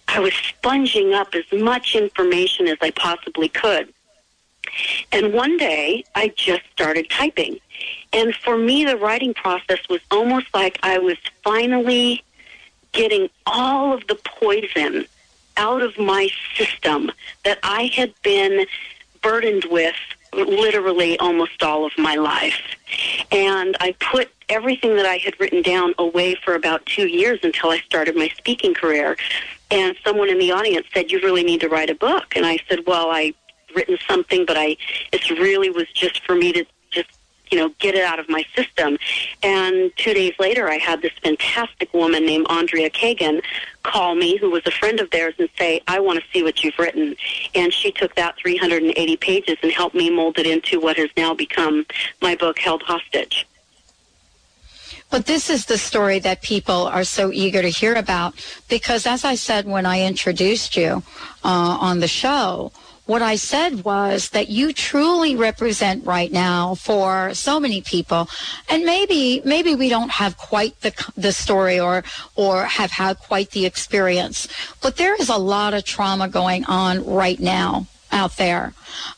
I 0.09 0.21
was 0.21 0.35
sponging 0.35 1.15
up 1.15 1.35
as 1.35 1.45
much 1.53 1.95
information 1.95 2.69
as 2.69 2.79
I 2.81 2.91
possibly 2.91 3.49
could. 3.49 3.93
And 5.13 5.33
one 5.33 5.57
day 5.57 6.05
I 6.15 6.29
just 6.37 6.63
started 6.73 7.11
typing. 7.11 7.59
And 8.13 8.35
for 8.35 8.57
me, 8.57 8.85
the 8.85 8.97
writing 8.97 9.35
process 9.35 9.89
was 9.89 10.01
almost 10.11 10.47
like 10.55 10.79
I 10.83 10.99
was 10.99 11.17
finally 11.43 12.23
getting 12.93 13.29
all 13.47 13.93
of 13.93 14.07
the 14.07 14.15
poison 14.15 15.07
out 15.57 15.83
of 15.83 15.99
my 15.99 16.29
system 16.57 17.11
that 17.45 17.59
I 17.63 17.87
had 17.95 18.13
been 18.23 18.67
burdened 19.23 19.65
with 19.67 19.97
literally 20.33 21.19
almost 21.19 21.63
all 21.63 21.85
of 21.85 21.93
my 21.97 22.17
life. 22.17 22.61
And 23.31 23.77
I 23.81 23.95
put 24.01 24.31
everything 24.49 24.97
that 24.97 25.07
I 25.07 25.17
had 25.17 25.39
written 25.41 25.63
down 25.63 25.95
away 25.99 26.35
for 26.35 26.55
about 26.55 26.85
two 26.87 27.07
years 27.07 27.41
until 27.43 27.71
I 27.71 27.79
started 27.79 28.17
my 28.17 28.29
speaking 28.37 28.75
career. 28.75 29.17
And 29.75 29.97
someone 30.05 30.31
in 30.31 30.39
the 30.39 30.53
audience 30.53 30.87
said, 30.95 31.11
You 31.11 31.19
really 31.19 31.43
need 31.43 31.61
to 31.61 31.69
write 31.69 31.91
a 31.91 31.97
book. 31.97 32.37
And 32.37 32.47
I 32.47 32.59
said, 32.69 32.87
Well, 32.87 33.11
I 33.11 33.35
written 33.75 33.99
something, 34.09 34.47
but 34.47 34.57
I 34.57 34.77
it 35.13 35.29
really 35.31 35.69
was 35.69 35.89
just 35.93 36.25
for 36.25 36.37
me 36.37 36.53
to 36.53 36.65
just 36.91 37.11
you 37.51 37.59
know, 37.59 37.69
get 37.79 37.95
it 37.95 38.05
out 38.05 38.19
of 38.19 38.29
my 38.29 38.45
system. 38.57 38.97
And 39.43 39.93
two 39.97 40.15
days 40.15 40.35
later, 40.39 40.69
I 40.69 40.79
had 40.79 41.03
this 41.03 41.13
fantastic 41.23 41.93
woman 41.93 42.25
named 42.25 42.47
Andrea 42.49 42.91
Kagan 42.91 43.43
call 43.83 44.15
me, 44.15 44.37
who 44.37 44.51
was 44.51 44.63
a 44.67 44.71
friend 44.71 44.99
of 44.99 45.11
theirs, 45.11 45.35
and 45.39 45.49
say, 45.59 45.83
I 45.87 46.01
want 46.01 46.21
to 46.21 46.25
see 46.33 46.43
what 46.43 46.65
you've 46.65 46.79
written. 46.79 47.15
And 47.55 47.73
she 47.73 47.93
took 47.93 48.15
that 48.15 48.37
380 48.39 49.17
pages 49.19 49.57
and 49.63 49.71
helped 49.71 49.95
me 49.95 50.09
mold 50.11 50.39
it 50.39 50.47
into 50.47 50.81
what 50.81 50.97
has 50.97 51.11
now 51.17 51.35
become 51.35 51.85
my 52.23 52.35
book, 52.35 52.59
Held 52.59 52.83
Hostage. 52.83 53.47
But 55.15 55.27
this 55.27 55.49
is 55.49 55.67
the 55.67 55.79
story 55.79 56.19
that 56.19 56.43
people 56.43 56.89
are 56.89 57.05
so 57.05 57.31
eager 57.31 57.63
to 57.63 57.69
hear 57.69 57.95
about 57.95 58.35
because, 58.69 59.07
as 59.07 59.25
I 59.25 59.37
said 59.37 59.65
when 59.65 59.87
I 59.87 60.03
introduced 60.03 60.77
you 60.77 61.05
uh, 61.45 61.79
on 61.81 62.01
the 62.01 62.09
show, 62.09 62.73
what 63.07 63.23
I 63.23 63.37
said 63.37 63.85
was 63.85 64.31
that 64.31 64.49
you 64.49 64.73
truly 64.73 65.37
represent 65.37 66.05
right 66.05 66.33
now 66.33 66.75
for 66.75 67.33
so 67.33 67.61
many 67.61 67.81
people, 67.81 68.29
and 68.69 68.85
maybe 68.85 69.41
maybe 69.45 69.77
we 69.77 69.89
don't 69.89 70.11
have 70.11 70.37
quite 70.37 70.81
the 70.81 70.93
the 71.17 71.31
story 71.31 71.79
or 71.79 72.03
or 72.35 72.65
have 72.65 72.91
had 72.91 73.21
quite 73.21 73.53
the 73.53 73.67
experience, 73.67 74.49
but 74.83 74.97
there 74.97 75.15
is 75.15 75.29
a 75.29 75.39
lot 75.39 75.75
of 75.75 75.85
trauma 75.85 76.27
going 76.27 76.65
on 76.65 77.07
right 77.07 77.39
now 77.39 77.87
out 78.15 78.37
there. 78.37 78.73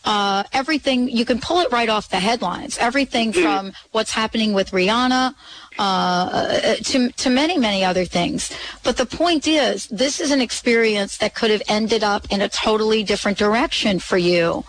Uh, 0.05 0.43
everything 0.53 1.09
you 1.09 1.25
can 1.25 1.39
pull 1.39 1.61
it 1.61 1.71
right 1.71 1.89
off 1.89 2.09
the 2.09 2.19
headlines. 2.19 2.79
Everything 2.79 3.33
mm. 3.33 3.43
from 3.43 3.73
what's 3.93 4.11
happening 4.11 4.55
with 4.55 4.71
Rihanna 4.71 5.35
uh, 5.79 6.75
to 6.75 7.11
to 7.11 7.31
many 7.31 7.59
many 7.59 7.85
other 7.85 8.05
things. 8.05 8.51
But 8.83 8.97
the 8.97 9.07
point 9.07 9.47
is, 9.47 9.87
this 9.89 10.21
is 10.21 10.31
an 10.31 10.41
experience 10.41 11.19
that 11.19 11.35
could 11.35 11.51
have 11.51 11.63
ended 11.69 12.03
up 12.03 12.27
in 12.31 12.41
a 12.41 12.49
totally 12.49 13.05
different 13.05 13.39
direction 13.39 14.01
for 14.01 14.19
you. 14.19 14.65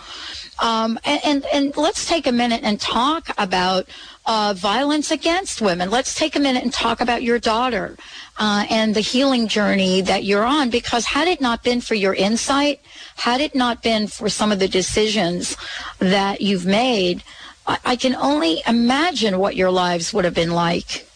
Um, 0.59 0.97
and, 1.05 1.21
and, 1.23 1.45
and 1.53 1.77
let's 1.77 2.07
take 2.07 2.25
a 2.25 2.31
minute 2.31 2.61
and 2.63 2.81
talk 2.81 3.29
about 3.37 3.87
uh, 4.27 4.53
violence 4.55 5.09
against 5.09 5.61
women. 5.61 5.89
Let's 5.89 6.13
take 6.13 6.35
a 6.35 6.39
minute 6.39 6.63
and 6.63 6.71
talk 6.71 6.99
about 6.99 7.23
your 7.23 7.39
daughter 7.39 7.97
uh, 8.37 8.65
and 8.69 8.93
the 8.93 8.99
healing 8.99 9.47
journey 9.47 10.01
that 10.01 10.25
you're 10.25 10.43
on. 10.43 10.69
Because 10.69 11.05
had 11.05 11.29
it 11.29 11.39
not 11.39 11.63
been 11.63 11.79
for 11.79 11.95
your 11.95 12.13
insight, 12.13 12.81
had 13.15 13.39
it 13.39 13.55
not 13.55 13.81
been 13.81 14.07
for 14.07 14.27
some 14.27 14.51
of 14.51 14.59
the 14.59 14.67
decisions 14.67 15.55
that 15.99 16.41
you've 16.41 16.65
made, 16.65 17.23
I, 17.65 17.79
I 17.85 17.95
can 17.95 18.15
only 18.15 18.61
imagine 18.67 19.39
what 19.39 19.55
your 19.55 19.71
lives 19.71 20.13
would 20.13 20.25
have 20.25 20.35
been 20.35 20.51
like. 20.51 21.07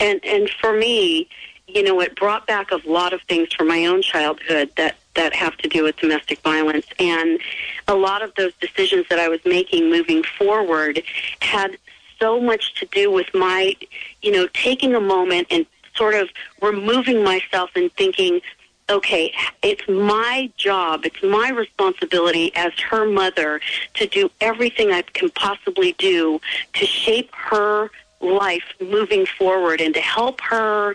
And 0.00 0.24
and 0.24 0.48
for 0.48 0.72
me, 0.72 1.28
you 1.68 1.82
know, 1.82 2.00
it 2.00 2.16
brought 2.16 2.46
back 2.46 2.72
a 2.72 2.80
lot 2.86 3.12
of 3.12 3.22
things 3.22 3.52
from 3.52 3.68
my 3.68 3.84
own 3.86 4.02
childhood 4.02 4.70
that 4.76 4.96
that 5.14 5.34
have 5.34 5.56
to 5.58 5.68
do 5.68 5.84
with 5.84 5.96
domestic 5.96 6.40
violence 6.40 6.86
and 6.98 7.38
a 7.86 7.94
lot 7.94 8.22
of 8.22 8.34
those 8.36 8.52
decisions 8.60 9.06
that 9.10 9.18
I 9.18 9.28
was 9.28 9.40
making 9.44 9.90
moving 9.90 10.22
forward 10.22 11.02
had 11.40 11.76
so 12.22 12.40
much 12.40 12.74
to 12.74 12.86
do 12.86 13.10
with 13.10 13.26
my, 13.34 13.74
you 14.22 14.30
know, 14.30 14.46
taking 14.54 14.94
a 14.94 15.00
moment 15.00 15.48
and 15.50 15.66
sort 15.96 16.14
of 16.14 16.28
removing 16.60 17.24
myself 17.24 17.70
and 17.74 17.92
thinking, 17.94 18.40
okay, 18.88 19.34
it's 19.62 19.86
my 19.88 20.48
job, 20.56 21.04
it's 21.04 21.20
my 21.20 21.50
responsibility 21.50 22.52
as 22.54 22.72
her 22.78 23.04
mother 23.10 23.60
to 23.94 24.06
do 24.06 24.30
everything 24.40 24.92
I 24.92 25.02
can 25.02 25.30
possibly 25.30 25.96
do 25.98 26.40
to 26.74 26.86
shape 26.86 27.34
her 27.34 27.90
life 28.20 28.64
moving 28.80 29.26
forward 29.26 29.80
and 29.80 29.92
to 29.94 30.00
help 30.00 30.40
her, 30.42 30.94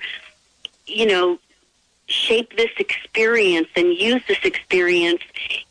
you 0.85 1.05
know, 1.05 1.39
shape 2.05 2.55
this 2.55 2.71
experience 2.79 3.67
and 3.75 3.93
use 3.93 4.21
this 4.29 4.39
experience 4.45 5.21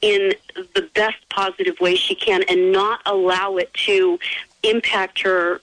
in 0.02 0.34
the 0.74 0.82
best 0.94 1.16
positive 1.30 1.80
way 1.80 1.96
she 1.96 2.14
can 2.14 2.42
and 2.50 2.72
not 2.72 3.00
allow 3.06 3.56
it 3.56 3.72
to 3.72 4.18
impact 4.68 5.20
her 5.22 5.60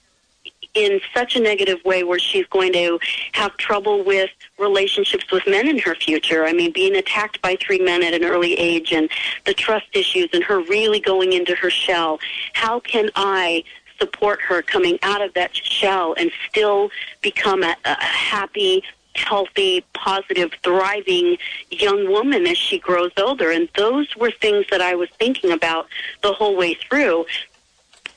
in 0.74 1.00
such 1.14 1.36
a 1.36 1.40
negative 1.40 1.78
way 1.84 2.02
where 2.02 2.18
she's 2.18 2.46
going 2.48 2.72
to 2.72 2.98
have 3.32 3.56
trouble 3.56 4.02
with 4.02 4.30
relationships 4.58 5.30
with 5.30 5.46
men 5.46 5.68
in 5.68 5.78
her 5.78 5.94
future. 5.94 6.44
I 6.44 6.52
mean, 6.52 6.72
being 6.72 6.96
attacked 6.96 7.40
by 7.40 7.56
three 7.56 7.78
men 7.78 8.02
at 8.02 8.12
an 8.12 8.24
early 8.24 8.54
age 8.54 8.92
and 8.92 9.08
the 9.44 9.54
trust 9.54 9.86
issues 9.92 10.28
and 10.32 10.42
her 10.42 10.60
really 10.60 10.98
going 10.98 11.32
into 11.32 11.54
her 11.54 11.70
shell. 11.70 12.18
How 12.54 12.80
can 12.80 13.10
I 13.14 13.62
support 14.00 14.40
her 14.42 14.62
coming 14.62 14.98
out 15.02 15.22
of 15.22 15.32
that 15.34 15.54
shell 15.54 16.14
and 16.18 16.30
still 16.48 16.90
become 17.22 17.62
a, 17.62 17.76
a 17.84 18.02
happy, 18.02 18.82
healthy, 19.14 19.84
positive, 19.92 20.50
thriving 20.62 21.36
young 21.70 22.10
woman 22.10 22.46
as 22.46 22.58
she 22.58 22.78
grows 22.78 23.12
older. 23.16 23.50
And 23.50 23.68
those 23.76 24.14
were 24.16 24.30
things 24.30 24.66
that 24.70 24.80
I 24.80 24.94
was 24.94 25.08
thinking 25.18 25.52
about 25.52 25.86
the 26.22 26.32
whole 26.32 26.56
way 26.56 26.74
through. 26.74 27.26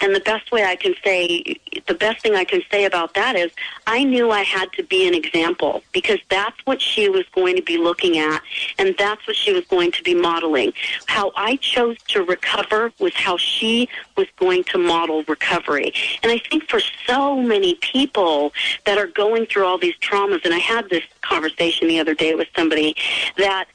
And 0.02 0.16
the 0.16 0.20
best 0.20 0.52
way 0.52 0.64
I 0.64 0.76
can 0.76 0.94
say, 1.04 1.60
the 1.88 1.94
best 1.94 2.22
thing 2.22 2.36
I 2.36 2.44
can 2.44 2.62
say 2.72 2.86
about 2.86 3.14
that 3.16 3.36
is 3.36 3.52
I 3.86 4.04
knew 4.04 4.32
I 4.32 4.44
had 4.44 4.72
to 4.74 4.84
be 4.84 5.08
an 5.08 5.14
example 5.14 5.84
because 5.92 6.20
that's 6.30 6.58
what 6.66 6.82
she 6.82 7.10
was 7.10 7.26
going 7.34 7.56
to 7.56 7.62
be 7.62 7.78
looking 7.78 8.18
at 8.18 8.42
and 8.78 8.96
that's 8.98 9.26
what 9.28 9.36
she 9.36 9.54
was 9.54 9.66
going 9.66 9.92
to 9.92 10.04
be 10.04 10.14
modeling. 10.14 10.74
How 11.08 11.32
I 11.36 11.56
chose 11.58 11.98
to 12.10 12.24
recover 12.24 12.92
was 13.00 13.14
how 13.14 13.38
she 13.38 13.90
was 14.16 14.28
going 14.38 14.64
to 14.66 14.78
model 14.78 15.24
recovery. 15.24 15.94
And 16.24 16.32
I 16.32 16.40
think 16.50 16.70
for 16.70 16.80
so 17.06 17.42
many 17.42 17.76
people 17.76 18.54
that 18.86 18.98
are 18.98 19.08
going 19.08 19.46
through 19.46 19.66
all 19.66 19.78
these 19.78 19.98
traumas, 19.98 20.46
and 20.46 20.54
I 20.54 20.60
had 20.60 20.90
this 20.90 21.04
conversation 21.22 21.88
the 21.88 22.00
other 22.00 22.14
day 22.14 22.36
with 22.36 22.48
somebody 22.56 22.96
that 23.38 23.68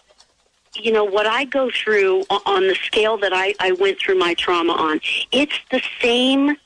you 0.76 0.92
know, 0.92 1.04
what 1.04 1.26
I 1.26 1.44
go 1.44 1.70
through 1.70 2.24
on 2.30 2.66
the 2.66 2.76
scale 2.86 3.18
that 3.18 3.32
I, 3.34 3.54
I 3.60 3.72
went 3.72 3.98
through 3.98 4.18
my 4.18 4.34
trauma 4.34 4.72
on, 4.72 5.00
it's 5.30 5.58
the 5.70 5.82
same 6.00 6.56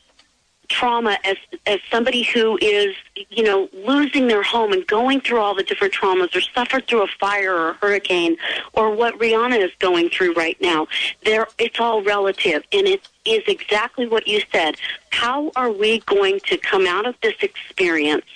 trauma 0.69 1.19
as 1.25 1.37
as 1.67 1.79
somebody 1.91 2.23
who 2.23 2.59
is 2.61 2.95
you 3.31 3.43
know 3.43 3.69
losing 3.87 4.27
their 4.27 4.43
home 4.43 4.73
and 4.73 4.87
going 4.87 5.21
through 5.21 5.39
all 5.39 5.55
the 5.55 5.63
different 5.63 5.95
traumas 5.95 6.35
or 6.35 6.41
suffered 6.41 6.87
through 6.87 7.03
a 7.03 7.09
fire 7.21 7.55
or 7.55 7.71
a 7.71 7.75
hurricane 7.75 8.37
or 8.73 8.95
what 8.95 9.17
Rihanna 9.19 9.59
is 9.65 9.71
going 9.79 10.11
through 10.11 10.35
right 10.35 10.61
now. 10.61 10.87
There 11.25 11.47
it's 11.59 11.79
all 11.81 12.03
relative. 12.03 12.65
And 12.73 12.87
it 12.87 13.09
is 13.25 13.43
exactly 13.47 14.07
what 14.09 14.27
you 14.27 14.43
said. 14.53 14.77
How 15.11 15.51
are 15.57 15.71
we 15.71 16.01
going 16.01 16.41
to 16.47 16.57
come 16.59 16.87
out 16.87 17.07
of 17.07 17.15
this 17.23 17.37
experience 17.43 18.27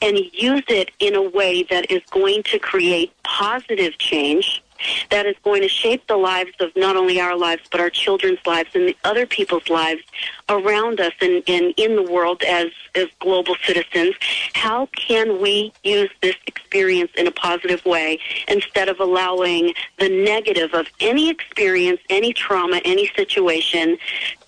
and 0.00 0.18
use 0.32 0.64
it 0.68 0.90
in 0.98 1.14
a 1.14 1.22
way 1.22 1.62
that 1.64 1.90
is 1.90 2.02
going 2.10 2.42
to 2.44 2.58
create 2.58 3.12
positive 3.22 3.96
change 3.98 4.62
that 5.10 5.26
is 5.26 5.36
going 5.42 5.62
to 5.62 5.68
shape 5.68 6.06
the 6.06 6.16
lives 6.16 6.52
of 6.60 6.70
not 6.76 6.96
only 6.96 7.20
our 7.20 7.36
lives, 7.36 7.62
but 7.70 7.80
our 7.80 7.90
children's 7.90 8.38
lives 8.46 8.70
and 8.74 8.88
the 8.88 8.96
other 9.04 9.26
people's 9.26 9.68
lives 9.68 10.02
around 10.48 11.00
us 11.00 11.12
and, 11.20 11.42
and 11.46 11.74
in 11.76 11.96
the 11.96 12.02
world 12.02 12.42
as, 12.42 12.68
as 12.94 13.06
global 13.20 13.54
citizens. 13.64 14.14
How 14.54 14.86
can 14.86 15.40
we 15.40 15.72
use 15.82 16.10
this 16.20 16.36
experience 16.46 17.10
in 17.16 17.26
a 17.26 17.32
positive 17.32 17.84
way 17.84 18.18
instead 18.48 18.88
of 18.88 19.00
allowing 19.00 19.74
the 19.98 20.08
negative 20.08 20.74
of 20.74 20.86
any 21.00 21.30
experience, 21.30 22.00
any 22.10 22.32
trauma, 22.32 22.80
any 22.84 23.08
situation 23.16 23.98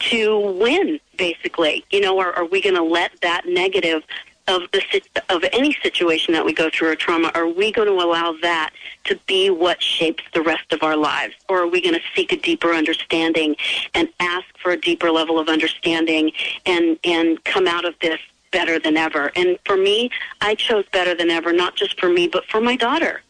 to 0.01 0.39
win, 0.39 1.01
basically? 1.17 1.85
You 1.91 2.01
know, 2.01 2.19
are, 2.19 2.33
are 2.33 2.47
we 2.47 2.61
going 2.61 2.77
to 2.77 2.83
let 2.83 3.13
that 3.23 3.47
negative 3.47 4.03
of 4.47 4.63
the 4.73 4.83
of 5.31 5.45
any 5.53 5.77
situation 5.83 6.35
that 6.35 6.45
we 6.45 6.53
go 6.53 6.69
through 6.71 6.91
or 6.91 6.97
trauma, 6.97 7.31
are 7.35 7.49
we 7.49 7.73
going 7.73 7.89
to 7.89 7.95
allow 7.95 8.37
that 8.43 8.71
to 9.05 9.19
be 9.27 9.51
what 9.51 9.83
shapes 9.83 10.23
the 10.35 10.43
rest 10.43 10.73
of 10.73 10.83
our 10.83 10.97
lives, 10.97 11.35
or 11.49 11.63
are 11.63 11.67
we 11.67 11.81
going 11.81 11.95
to 11.95 12.03
seek 12.15 12.33
a 12.33 12.37
deeper 12.37 12.73
understanding 12.73 13.57
and 13.95 14.09
ask 14.21 14.47
for 14.59 14.73
a 14.73 14.81
deeper 14.81 15.11
level 15.11 15.39
of 15.39 15.49
understanding 15.49 16.33
and 16.67 16.99
and 17.05 17.43
come 17.45 17.67
out 17.67 17.85
of 17.85 17.95
this 18.01 18.21
better 18.55 18.79
than 18.79 18.97
ever. 18.97 19.33
And 19.35 19.59
for 19.65 19.77
me, 19.77 20.11
I 20.41 20.55
chose 20.55 20.85
better 20.93 21.15
than 21.15 21.29
ever, 21.29 21.53
not 21.53 21.75
just 21.75 21.99
for 21.99 22.09
me, 22.09 22.29
but 22.29 22.45
for 22.47 22.61
my 22.61 22.77
daughter. 22.77 23.21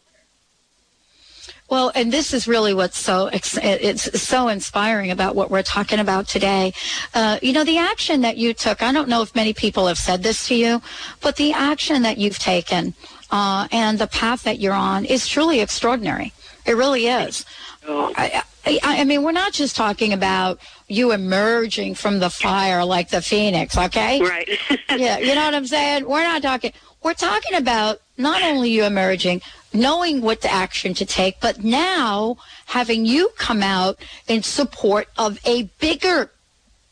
Well, 1.69 1.91
and 1.95 2.13
this 2.13 2.33
is 2.33 2.47
really 2.47 2.75
what's 2.75 2.97
so 2.97 3.29
it's 3.33 4.21
so 4.21 4.47
inspiring 4.49 5.09
about 5.09 5.35
what 5.35 5.49
we're 5.49 5.63
talking 5.63 5.99
about 5.99 6.27
today. 6.27 6.73
Uh, 7.13 7.39
you 7.41 7.53
know, 7.53 7.63
the 7.63 7.79
action 7.79 8.21
that 8.21 8.37
you 8.37 8.53
took. 8.53 8.83
I 8.83 8.91
don't 8.91 9.09
know 9.09 9.23
if 9.23 9.33
many 9.33 9.53
people 9.53 9.87
have 9.87 9.97
said 9.97 10.21
this 10.21 10.47
to 10.49 10.55
you, 10.55 10.81
but 11.21 11.37
the 11.37 11.53
action 11.53 12.03
that 12.03 12.19
you've 12.19 12.37
taken 12.37 12.93
uh, 13.31 13.67
and 13.71 13.97
the 13.97 14.07
path 14.07 14.43
that 14.43 14.59
you're 14.59 14.73
on 14.73 15.05
is 15.05 15.27
truly 15.27 15.59
extraordinary. 15.59 16.33
It 16.65 16.73
really 16.73 17.07
is. 17.07 17.45
I, 17.87 18.43
I, 18.65 18.79
I 18.83 19.03
mean, 19.03 19.23
we're 19.23 19.31
not 19.31 19.53
just 19.53 19.75
talking 19.75 20.13
about 20.13 20.59
you 20.87 21.11
emerging 21.11 21.95
from 21.95 22.19
the 22.19 22.29
fire 22.29 22.83
like 22.83 23.09
the 23.09 23.21
phoenix, 23.21 23.77
okay? 23.77 24.21
Right. 24.21 24.49
yeah, 24.97 25.19
you 25.19 25.35
know 25.35 25.45
what 25.45 25.55
I'm 25.55 25.67
saying? 25.67 26.07
We're 26.07 26.23
not 26.23 26.41
talking. 26.41 26.73
We're 27.03 27.13
talking 27.13 27.55
about 27.55 28.01
not 28.17 28.41
only 28.41 28.71
you 28.71 28.83
emerging, 28.85 29.41
knowing 29.75 30.21
what 30.21 30.41
the 30.41 30.51
action 30.51 30.93
to 30.95 31.05
take, 31.05 31.39
but 31.39 31.63
now 31.63 32.37
having 32.67 33.05
you 33.05 33.29
come 33.37 33.61
out 33.61 33.97
in 34.27 34.43
support 34.43 35.07
of 35.17 35.39
a 35.45 35.63
bigger, 35.79 36.31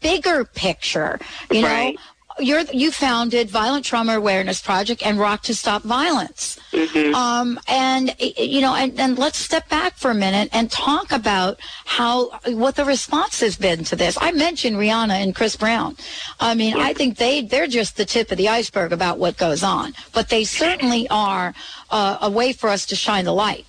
bigger 0.02 0.46
picture. 0.46 1.20
You 1.52 1.64
right. 1.64 1.96
know, 1.96 2.02
you're 2.40 2.62
you 2.74 2.92
founded 2.92 3.50
Violent 3.50 3.86
Trauma 3.86 4.16
Awareness 4.16 4.62
Project 4.62 5.06
and 5.06 5.20
Rock 5.20 5.44
to 5.44 5.56
Stop 5.56 5.84
Violence. 5.84 6.60
Mm-hmm. 6.72 7.14
Um, 7.14 7.60
and 7.68 8.16
you 8.20 8.62
know, 8.62 8.76
and, 8.76 9.00
and 9.00 9.18
let's 9.18 9.38
step 9.38 9.70
back 9.70 9.96
for 9.96 10.12
a 10.12 10.16
minute 10.16 10.50
and 10.52 10.72
talk 10.72 11.12
about 11.12 11.60
how 11.86 12.30
what 12.48 12.76
the 12.76 12.86
response 12.86 13.40
has 13.42 13.56
been 13.56 13.84
to 13.86 13.96
this. 13.96 14.18
I 14.20 14.32
mentioned 14.32 14.78
Rihanna 14.78 15.14
and 15.14 15.36
Chris 15.36 15.56
Brown. 15.56 15.96
I 16.40 16.56
mean, 16.56 16.76
yeah. 16.78 16.84
I 16.84 16.94
think 16.94 17.18
they 17.18 17.42
they're 17.42 17.68
just 17.68 17.98
the 17.98 18.06
tip 18.06 18.32
of 18.32 18.38
the 18.38 18.50
iceberg 18.50 18.92
about 18.92 19.20
what 19.20 19.38
goes 19.38 19.64
on, 19.64 19.94
but 20.14 20.30
they 20.30 20.44
certainly 20.44 21.08
are 21.10 21.54
uh, 21.94 22.18
a 22.22 22.30
way 22.30 22.52
for 22.52 22.70
us 22.70 22.86
to 22.88 22.96
shine 22.96 23.26
the 23.26 23.34
light. 23.34 23.66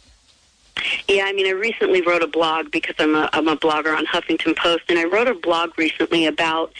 Yeah, 1.06 1.26
I 1.26 1.32
mean, 1.32 1.46
I 1.46 1.50
recently 1.50 2.00
wrote 2.02 2.22
a 2.22 2.26
blog 2.26 2.72
because 2.72 2.96
I'm 2.98 3.14
a, 3.14 3.30
I'm 3.32 3.46
a 3.46 3.56
blogger 3.56 3.96
on 3.96 4.06
Huffington 4.06 4.56
Post, 4.56 4.82
and 4.88 4.98
I 4.98 5.04
wrote 5.04 5.28
a 5.28 5.34
blog 5.34 5.78
recently 5.78 6.26
about, 6.26 6.72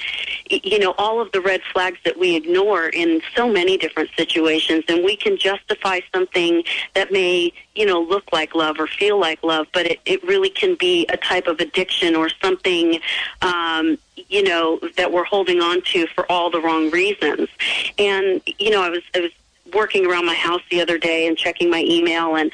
you 0.50 0.80
know, 0.80 0.94
all 0.98 1.20
of 1.20 1.30
the 1.30 1.40
red 1.40 1.60
flags 1.72 1.98
that 2.04 2.18
we 2.18 2.34
ignore 2.34 2.88
in 2.88 3.22
so 3.36 3.48
many 3.48 3.76
different 3.76 4.10
situations, 4.16 4.82
and 4.88 5.04
we 5.04 5.14
can 5.16 5.36
justify 5.36 6.00
something 6.12 6.64
that 6.94 7.12
may, 7.12 7.52
you 7.76 7.86
know, 7.86 8.00
look 8.00 8.32
like 8.32 8.56
love 8.56 8.80
or 8.80 8.88
feel 8.88 9.20
like 9.20 9.44
love, 9.44 9.68
but 9.72 9.86
it, 9.86 10.00
it 10.06 10.24
really 10.24 10.50
can 10.50 10.74
be 10.74 11.06
a 11.10 11.16
type 11.16 11.46
of 11.46 11.60
addiction 11.60 12.16
or 12.16 12.28
something, 12.42 12.98
um, 13.42 13.96
you 14.28 14.42
know, 14.42 14.80
that 14.96 15.12
we're 15.12 15.24
holding 15.24 15.60
on 15.60 15.82
to 15.82 16.08
for 16.08 16.30
all 16.32 16.50
the 16.50 16.60
wrong 16.60 16.90
reasons. 16.90 17.48
And, 17.96 18.42
you 18.58 18.70
know, 18.70 18.82
I 18.82 18.88
was, 18.88 19.02
I 19.14 19.20
was 19.20 19.30
working 19.75 20.07
around 20.07 20.26
my 20.26 20.35
house 20.35 20.62
the 20.71 20.81
other 20.81 20.99
day 20.99 21.26
and 21.26 21.37
checking 21.37 21.71
my 21.71 21.83
email 21.83 22.37
and 22.37 22.50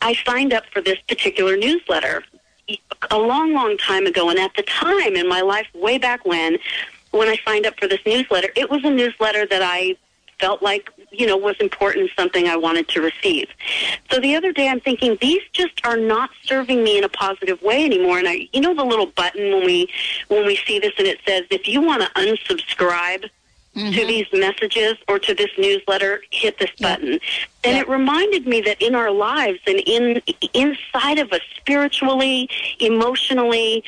I 0.00 0.14
signed 0.24 0.52
up 0.52 0.64
for 0.72 0.80
this 0.80 0.98
particular 1.08 1.56
newsletter 1.56 2.22
a 3.10 3.18
long, 3.18 3.52
long 3.52 3.76
time 3.78 4.06
ago. 4.06 4.30
And 4.30 4.38
at 4.38 4.54
the 4.56 4.62
time 4.62 5.16
in 5.16 5.28
my 5.28 5.40
life, 5.40 5.66
way 5.74 5.98
back 5.98 6.24
when, 6.24 6.58
when 7.10 7.28
I 7.28 7.38
signed 7.44 7.66
up 7.66 7.78
for 7.78 7.88
this 7.88 8.00
newsletter, 8.04 8.48
it 8.56 8.70
was 8.70 8.84
a 8.84 8.90
newsletter 8.90 9.46
that 9.46 9.62
I 9.62 9.96
felt 10.38 10.62
like, 10.62 10.90
you 11.10 11.26
know, 11.26 11.36
was 11.36 11.56
important, 11.60 12.10
something 12.16 12.46
I 12.46 12.56
wanted 12.56 12.88
to 12.88 13.00
receive. 13.00 13.48
So 14.10 14.20
the 14.20 14.36
other 14.36 14.52
day 14.52 14.68
I'm 14.68 14.80
thinking, 14.80 15.16
these 15.20 15.40
just 15.52 15.84
are 15.84 15.96
not 15.96 16.30
serving 16.44 16.84
me 16.84 16.98
in 16.98 17.04
a 17.04 17.08
positive 17.08 17.62
way 17.62 17.84
anymore. 17.84 18.18
And 18.18 18.28
I, 18.28 18.48
you 18.52 18.60
know, 18.60 18.74
the 18.74 18.84
little 18.84 19.06
button 19.06 19.50
when 19.54 19.64
we, 19.64 19.90
when 20.28 20.44
we 20.44 20.56
see 20.66 20.78
this 20.78 20.92
and 20.98 21.06
it 21.06 21.20
says, 21.26 21.44
if 21.50 21.66
you 21.66 21.80
want 21.80 22.02
to 22.02 22.08
unsubscribe, 22.10 23.30
mm-hmm. 23.76 23.92
to 23.92 24.06
these 24.06 24.26
messages 24.32 24.94
or 25.08 25.18
to 25.18 25.34
this 25.34 25.50
newsletter, 25.58 26.22
hit 26.30 26.58
this 26.58 26.70
button. 26.80 27.12
And 27.64 27.76
yeah. 27.76 27.80
it 27.80 27.88
reminded 27.88 28.46
me 28.46 28.60
that 28.62 28.80
in 28.80 28.94
our 28.94 29.10
lives 29.10 29.60
and 29.66 29.80
in 29.86 30.22
inside 30.54 31.18
of 31.18 31.32
us 31.32 31.42
spiritually, 31.56 32.48
emotionally, 32.80 33.84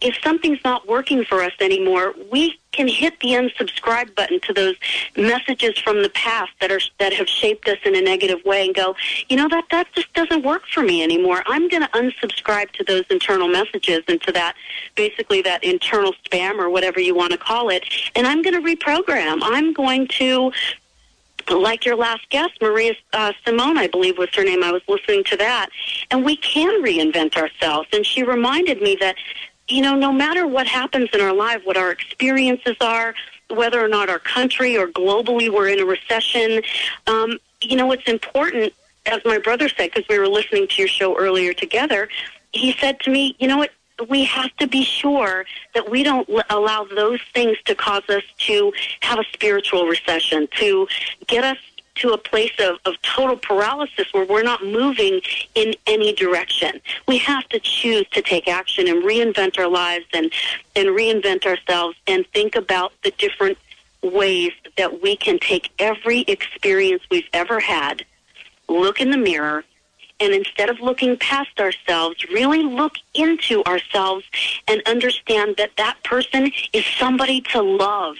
if 0.00 0.16
something's 0.22 0.62
not 0.64 0.88
working 0.88 1.24
for 1.24 1.42
us 1.42 1.52
anymore, 1.60 2.14
we 2.30 2.58
can 2.72 2.88
hit 2.88 3.18
the 3.20 3.28
unsubscribe 3.28 4.14
button 4.14 4.40
to 4.40 4.52
those 4.52 4.74
messages 5.16 5.78
from 5.78 6.02
the 6.02 6.08
past 6.10 6.50
that 6.60 6.72
are 6.72 6.80
that 6.98 7.12
have 7.12 7.28
shaped 7.28 7.68
us 7.68 7.78
in 7.84 7.94
a 7.94 8.00
negative 8.00 8.44
way 8.44 8.66
and 8.66 8.74
go, 8.74 8.96
you 9.28 9.36
know 9.36 9.48
that 9.48 9.64
that 9.70 9.86
just 9.94 10.12
doesn't 10.14 10.44
work 10.44 10.62
for 10.66 10.82
me 10.82 11.02
anymore. 11.02 11.42
I'm 11.46 11.68
going 11.68 11.82
to 11.82 11.88
unsubscribe 11.88 12.70
to 12.72 12.84
those 12.84 13.04
internal 13.10 13.48
messages 13.48 14.02
and 14.08 14.20
to 14.22 14.32
that 14.32 14.54
basically 14.94 15.42
that 15.42 15.62
internal 15.62 16.14
spam 16.24 16.58
or 16.58 16.70
whatever 16.70 17.00
you 17.00 17.14
want 17.14 17.32
to 17.32 17.38
call 17.38 17.68
it, 17.68 17.84
and 18.14 18.26
I'm 18.26 18.42
going 18.42 18.60
to 18.60 18.76
reprogram. 18.76 19.40
I'm 19.42 19.72
going 19.72 20.08
to 20.18 20.52
like 21.50 21.84
your 21.84 21.96
last 21.96 22.28
guest, 22.30 22.52
Maria 22.60 22.94
uh, 23.12 23.32
Simone, 23.44 23.76
I 23.76 23.86
believe 23.86 24.18
was 24.18 24.30
her 24.34 24.44
name. 24.44 24.62
I 24.62 24.72
was 24.72 24.82
listening 24.88 25.24
to 25.24 25.36
that. 25.36 25.68
And 26.10 26.24
we 26.24 26.36
can 26.36 26.82
reinvent 26.82 27.36
ourselves. 27.36 27.88
And 27.92 28.06
she 28.06 28.22
reminded 28.22 28.80
me 28.80 28.96
that 29.00 29.16
you 29.68 29.82
know, 29.82 29.94
no 29.94 30.12
matter 30.12 30.46
what 30.46 30.66
happens 30.66 31.08
in 31.12 31.20
our 31.20 31.32
life, 31.32 31.62
what 31.64 31.76
our 31.76 31.90
experiences 31.90 32.76
are, 32.80 33.14
whether 33.48 33.82
or 33.82 33.88
not 33.88 34.08
our 34.08 34.18
country 34.18 34.76
or 34.76 34.88
globally 34.88 35.52
we're 35.52 35.68
in 35.68 35.80
a 35.80 35.84
recession, 35.84 36.62
um, 37.06 37.38
you 37.60 37.76
know, 37.76 37.90
it's 37.92 38.08
important, 38.08 38.72
as 39.06 39.20
my 39.24 39.38
brother 39.38 39.68
said, 39.68 39.90
because 39.92 40.08
we 40.08 40.18
were 40.18 40.28
listening 40.28 40.66
to 40.68 40.74
your 40.76 40.88
show 40.88 41.16
earlier 41.16 41.52
together, 41.52 42.08
he 42.52 42.72
said 42.72 43.00
to 43.00 43.10
me, 43.10 43.34
you 43.38 43.48
know 43.48 43.56
what, 43.56 43.70
we 44.08 44.24
have 44.24 44.54
to 44.56 44.66
be 44.66 44.82
sure 44.82 45.44
that 45.74 45.88
we 45.90 46.02
don't 46.02 46.28
allow 46.50 46.84
those 46.84 47.20
things 47.32 47.56
to 47.64 47.74
cause 47.74 48.02
us 48.08 48.24
to 48.38 48.72
have 49.00 49.18
a 49.18 49.24
spiritual 49.32 49.86
recession, 49.86 50.48
to 50.56 50.86
get 51.26 51.44
us 51.44 51.58
to 51.96 52.10
a 52.10 52.18
place 52.18 52.52
of, 52.58 52.78
of 52.84 53.00
total 53.02 53.36
paralysis 53.36 54.06
where 54.12 54.26
we're 54.26 54.42
not 54.42 54.64
moving 54.64 55.20
in 55.54 55.74
any 55.86 56.12
direction. 56.12 56.80
We 57.06 57.18
have 57.18 57.48
to 57.50 57.60
choose 57.60 58.08
to 58.10 58.22
take 58.22 58.48
action 58.48 58.88
and 58.88 59.02
reinvent 59.04 59.58
our 59.58 59.68
lives 59.68 60.06
and, 60.12 60.32
and 60.74 60.88
reinvent 60.88 61.46
ourselves 61.46 61.96
and 62.06 62.26
think 62.28 62.56
about 62.56 62.92
the 63.02 63.12
different 63.12 63.58
ways 64.02 64.52
that 64.76 65.02
we 65.02 65.16
can 65.16 65.38
take 65.38 65.70
every 65.78 66.20
experience 66.22 67.02
we've 67.10 67.28
ever 67.32 67.60
had, 67.60 68.04
look 68.68 69.00
in 69.00 69.10
the 69.10 69.16
mirror, 69.16 69.64
and 70.20 70.32
instead 70.32 70.70
of 70.70 70.80
looking 70.80 71.16
past 71.16 71.60
ourselves, 71.60 72.24
really 72.32 72.62
look 72.62 72.94
into 73.14 73.64
ourselves 73.64 74.24
and 74.68 74.82
understand 74.86 75.56
that 75.56 75.70
that 75.76 76.02
person 76.04 76.50
is 76.72 76.84
somebody 76.98 77.40
to 77.40 77.62
love 77.62 78.16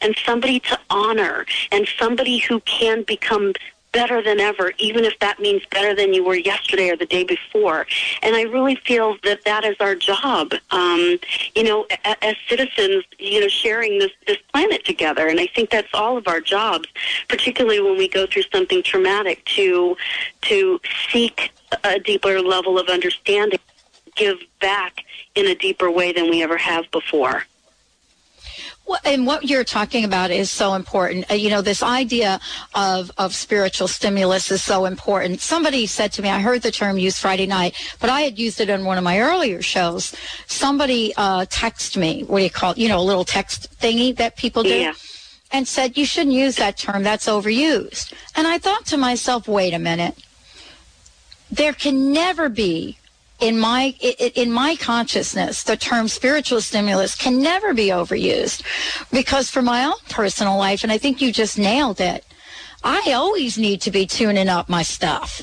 and 0.00 0.16
somebody 0.24 0.60
to 0.60 0.78
honor 0.90 1.46
and 1.72 1.88
somebody 1.98 2.38
who 2.38 2.60
can 2.60 3.02
become 3.02 3.52
better 3.94 4.20
than 4.20 4.40
ever, 4.40 4.72
even 4.78 5.04
if 5.04 5.16
that 5.20 5.38
means 5.38 5.62
better 5.70 5.94
than 5.94 6.12
you 6.12 6.22
were 6.24 6.34
yesterday 6.34 6.90
or 6.90 6.96
the 6.96 7.06
day 7.06 7.22
before. 7.22 7.86
And 8.22 8.34
I 8.34 8.42
really 8.42 8.74
feel 8.74 9.16
that 9.22 9.44
that 9.44 9.64
is 9.64 9.76
our 9.78 9.94
job, 9.94 10.52
um, 10.72 11.18
you 11.54 11.62
know, 11.62 11.86
as 12.04 12.34
citizens, 12.48 13.04
you 13.18 13.40
know, 13.40 13.48
sharing 13.48 14.00
this, 14.00 14.10
this 14.26 14.38
planet 14.52 14.84
together. 14.84 15.28
And 15.28 15.38
I 15.38 15.46
think 15.46 15.70
that's 15.70 15.94
all 15.94 16.16
of 16.16 16.26
our 16.26 16.40
jobs, 16.40 16.88
particularly 17.28 17.80
when 17.80 17.96
we 17.96 18.08
go 18.08 18.26
through 18.26 18.42
something 18.52 18.82
traumatic, 18.82 19.44
to 19.56 19.96
to 20.42 20.80
seek 21.10 21.52
a 21.84 22.00
deeper 22.00 22.40
level 22.40 22.78
of 22.78 22.88
understanding, 22.88 23.60
give 24.16 24.38
back 24.60 25.04
in 25.36 25.46
a 25.46 25.54
deeper 25.54 25.90
way 25.90 26.12
than 26.12 26.28
we 26.28 26.42
ever 26.42 26.56
have 26.56 26.90
before. 26.90 27.44
And 29.04 29.26
what 29.26 29.44
you're 29.44 29.64
talking 29.64 30.04
about 30.04 30.30
is 30.30 30.50
so 30.50 30.74
important. 30.74 31.30
Uh, 31.30 31.34
you 31.34 31.50
know, 31.50 31.62
this 31.62 31.82
idea 31.82 32.40
of, 32.74 33.10
of 33.16 33.34
spiritual 33.34 33.88
stimulus 33.88 34.50
is 34.50 34.62
so 34.62 34.84
important. 34.84 35.40
Somebody 35.40 35.86
said 35.86 36.12
to 36.12 36.22
me, 36.22 36.28
I 36.28 36.40
heard 36.40 36.62
the 36.62 36.70
term 36.70 36.98
used 36.98 37.18
Friday 37.18 37.46
night, 37.46 37.74
but 38.00 38.10
I 38.10 38.20
had 38.22 38.38
used 38.38 38.60
it 38.60 38.68
in 38.68 38.84
one 38.84 38.98
of 38.98 39.04
my 39.04 39.20
earlier 39.20 39.62
shows. 39.62 40.14
Somebody 40.46 41.12
uh, 41.16 41.46
texted 41.46 41.96
me, 41.96 42.22
what 42.24 42.38
do 42.38 42.44
you 42.44 42.50
call 42.50 42.72
it? 42.72 42.78
You 42.78 42.88
know, 42.88 43.00
a 43.00 43.02
little 43.02 43.24
text 43.24 43.74
thingy 43.78 44.14
that 44.16 44.36
people 44.36 44.62
do. 44.62 44.68
Yeah. 44.68 44.94
And 45.52 45.68
said, 45.68 45.96
you 45.96 46.04
shouldn't 46.04 46.34
use 46.34 46.56
that 46.56 46.76
term. 46.76 47.04
That's 47.04 47.26
overused. 47.26 48.12
And 48.34 48.46
I 48.46 48.58
thought 48.58 48.86
to 48.86 48.96
myself, 48.96 49.46
wait 49.46 49.72
a 49.72 49.78
minute. 49.78 50.16
There 51.50 51.72
can 51.72 52.12
never 52.12 52.48
be 52.48 52.98
in 53.40 53.58
my 53.58 53.94
in 54.36 54.50
my 54.50 54.76
consciousness, 54.76 55.64
the 55.64 55.76
term 55.76 56.08
spiritual 56.08 56.60
stimulus 56.60 57.14
can 57.14 57.42
never 57.42 57.74
be 57.74 57.88
overused 57.88 58.62
because 59.10 59.50
for 59.50 59.62
my 59.62 59.84
own 59.84 59.98
personal 60.08 60.56
life, 60.56 60.82
and 60.82 60.92
I 60.92 60.98
think 60.98 61.20
you 61.20 61.32
just 61.32 61.58
nailed 61.58 62.00
it. 62.00 62.24
I 62.82 63.12
always 63.12 63.58
need 63.58 63.80
to 63.82 63.90
be 63.90 64.06
tuning 64.06 64.48
up 64.48 64.68
my 64.68 64.82
stuff. 64.82 65.42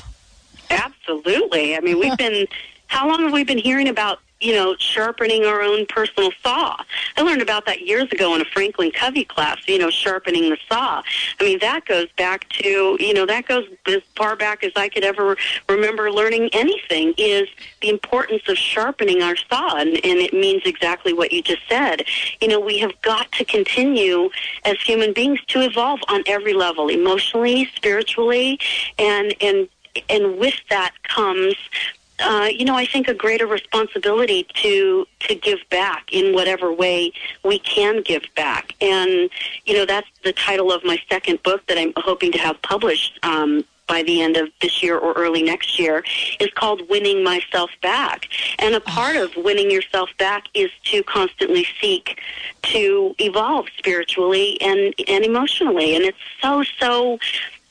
Absolutely. 0.70 1.76
I 1.76 1.80
mean, 1.80 1.98
we've 1.98 2.16
been 2.26 2.46
how 2.86 3.08
long 3.08 3.22
have 3.22 3.32
we 3.32 3.44
been 3.44 3.58
hearing 3.58 3.88
about 3.88 4.20
you 4.42 4.52
know, 4.52 4.74
sharpening 4.78 5.44
our 5.44 5.62
own 5.62 5.86
personal 5.86 6.32
saw. 6.42 6.76
I 7.16 7.22
learned 7.22 7.42
about 7.42 7.64
that 7.66 7.86
years 7.86 8.10
ago 8.10 8.34
in 8.34 8.40
a 8.40 8.44
Franklin 8.44 8.90
Covey 8.90 9.24
class, 9.24 9.58
you 9.68 9.78
know, 9.78 9.88
sharpening 9.88 10.50
the 10.50 10.58
saw. 10.68 11.02
I 11.40 11.44
mean, 11.44 11.60
that 11.60 11.84
goes 11.86 12.08
back 12.18 12.48
to, 12.50 12.96
you 12.98 13.14
know, 13.14 13.24
that 13.24 13.46
goes 13.46 13.66
as 13.86 14.02
far 14.16 14.34
back 14.34 14.64
as 14.64 14.72
I 14.74 14.88
could 14.88 15.04
ever 15.04 15.36
remember 15.68 16.10
learning 16.10 16.50
anything 16.52 17.14
is 17.16 17.48
the 17.80 17.88
importance 17.88 18.42
of 18.48 18.58
sharpening 18.58 19.22
our 19.22 19.36
saw. 19.36 19.76
And, 19.76 19.90
and 19.90 20.18
it 20.18 20.32
means 20.32 20.62
exactly 20.64 21.12
what 21.12 21.30
you 21.32 21.40
just 21.42 21.62
said. 21.68 22.04
You 22.40 22.48
know, 22.48 22.58
we 22.58 22.78
have 22.78 23.00
got 23.02 23.30
to 23.32 23.44
continue 23.44 24.28
as 24.64 24.80
human 24.82 25.12
beings 25.12 25.40
to 25.48 25.60
evolve 25.60 26.00
on 26.08 26.24
every 26.26 26.52
level, 26.52 26.88
emotionally, 26.88 27.70
spiritually, 27.76 28.58
and, 28.98 29.34
and, 29.40 29.68
and 30.08 30.38
with 30.38 30.56
that 30.68 30.94
comes 31.04 31.54
uh, 32.22 32.46
you 32.46 32.64
know, 32.64 32.76
I 32.76 32.86
think 32.86 33.08
a 33.08 33.14
greater 33.14 33.46
responsibility 33.46 34.46
to 34.54 35.06
to 35.20 35.34
give 35.34 35.58
back 35.70 36.12
in 36.12 36.34
whatever 36.34 36.72
way 36.72 37.12
we 37.44 37.58
can 37.58 38.02
give 38.02 38.24
back, 38.36 38.74
and 38.80 39.30
you 39.64 39.74
know 39.74 39.86
that's 39.86 40.08
the 40.24 40.32
title 40.32 40.72
of 40.72 40.84
my 40.84 40.98
second 41.08 41.42
book 41.42 41.66
that 41.66 41.78
I'm 41.78 41.92
hoping 41.96 42.32
to 42.32 42.38
have 42.38 42.60
published 42.62 43.18
um, 43.22 43.64
by 43.92 44.02
the 44.02 44.22
end 44.22 44.36
of 44.36 44.48
this 44.60 44.82
year 44.82 44.96
or 44.96 45.12
early 45.12 45.42
next 45.42 45.78
year 45.78 46.02
is 46.40 46.48
called 46.54 46.88
Winning 46.88 47.22
Myself 47.22 47.70
Back. 47.82 48.26
And 48.58 48.74
a 48.74 48.80
part 48.80 49.16
of 49.16 49.36
winning 49.36 49.70
yourself 49.70 50.08
back 50.18 50.46
is 50.54 50.70
to 50.84 51.02
constantly 51.02 51.66
seek 51.80 52.18
to 52.62 53.14
evolve 53.18 53.66
spiritually 53.76 54.58
and, 54.60 54.94
and 55.08 55.24
emotionally. 55.24 55.94
And 55.94 56.04
it's 56.04 56.18
so, 56.40 56.62
so 56.78 57.18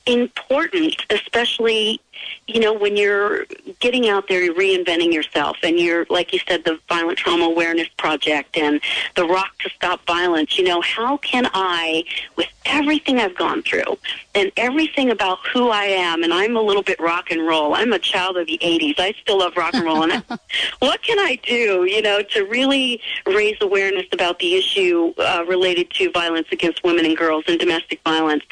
important, 0.06 0.96
especially 1.10 2.02
you 2.48 2.60
know, 2.60 2.74
when 2.74 2.98
you're 2.98 3.46
getting 3.80 4.10
out 4.10 4.28
there, 4.28 4.44
you're 4.44 4.56
reinventing 4.56 5.14
yourself, 5.14 5.58
and 5.64 5.80
you're, 5.80 6.06
like 6.10 6.34
you 6.34 6.40
said, 6.48 6.64
the 6.66 6.80
Violent 6.90 7.18
Trauma 7.18 7.46
Awareness 7.46 7.88
Project 7.98 8.58
and 8.58 8.82
the 9.16 9.26
Rock 9.26 9.58
to 9.60 9.70
Stop 9.70 10.06
Violence. 10.06 10.58
You 10.58 10.66
know, 10.66 10.82
how 10.82 11.18
can 11.18 11.50
I, 11.54 12.04
with 12.36 12.48
everything 12.66 13.20
I've 13.20 13.36
gone 13.38 13.64
through 13.64 13.98
and 14.36 14.52
everything 14.58 15.12
about 15.12 15.40
who 15.48 15.70
I 15.70 15.86
am, 15.86 16.24
and 16.24 16.34
I'm 16.34 16.56
a 16.56 16.62
little 16.62 16.84
bit 16.84 17.00
rock 17.00 17.32
and 17.32 17.46
roll. 17.48 17.74
I'm 17.74 17.94
a 17.94 18.00
child 18.00 18.38
of 18.38 18.48
the 18.48 18.58
'80s. 18.62 19.00
I 19.00 19.14
still 19.22 19.40
love 19.40 19.56
rock 19.56 19.74
and 19.74 19.86
roll. 19.86 20.04
And 20.04 20.14
I, 20.14 20.24
what 20.80 21.02
can 21.04 21.20
I 21.20 21.40
do, 21.44 21.86
you 21.86 22.02
know, 22.02 22.22
to 22.22 22.42
really 22.46 23.02
raise 23.26 23.58
awareness 23.62 24.08
about 24.12 24.40
the 24.40 24.56
issue 24.56 25.14
uh, 25.18 25.46
related 25.48 25.90
to 25.92 26.12
violence 26.12 26.48
against 26.52 26.84
women 26.84 27.06
and 27.06 27.16
girls 27.16 27.46
and 27.48 27.60
domestic 27.60 28.02
violence? 28.04 28.44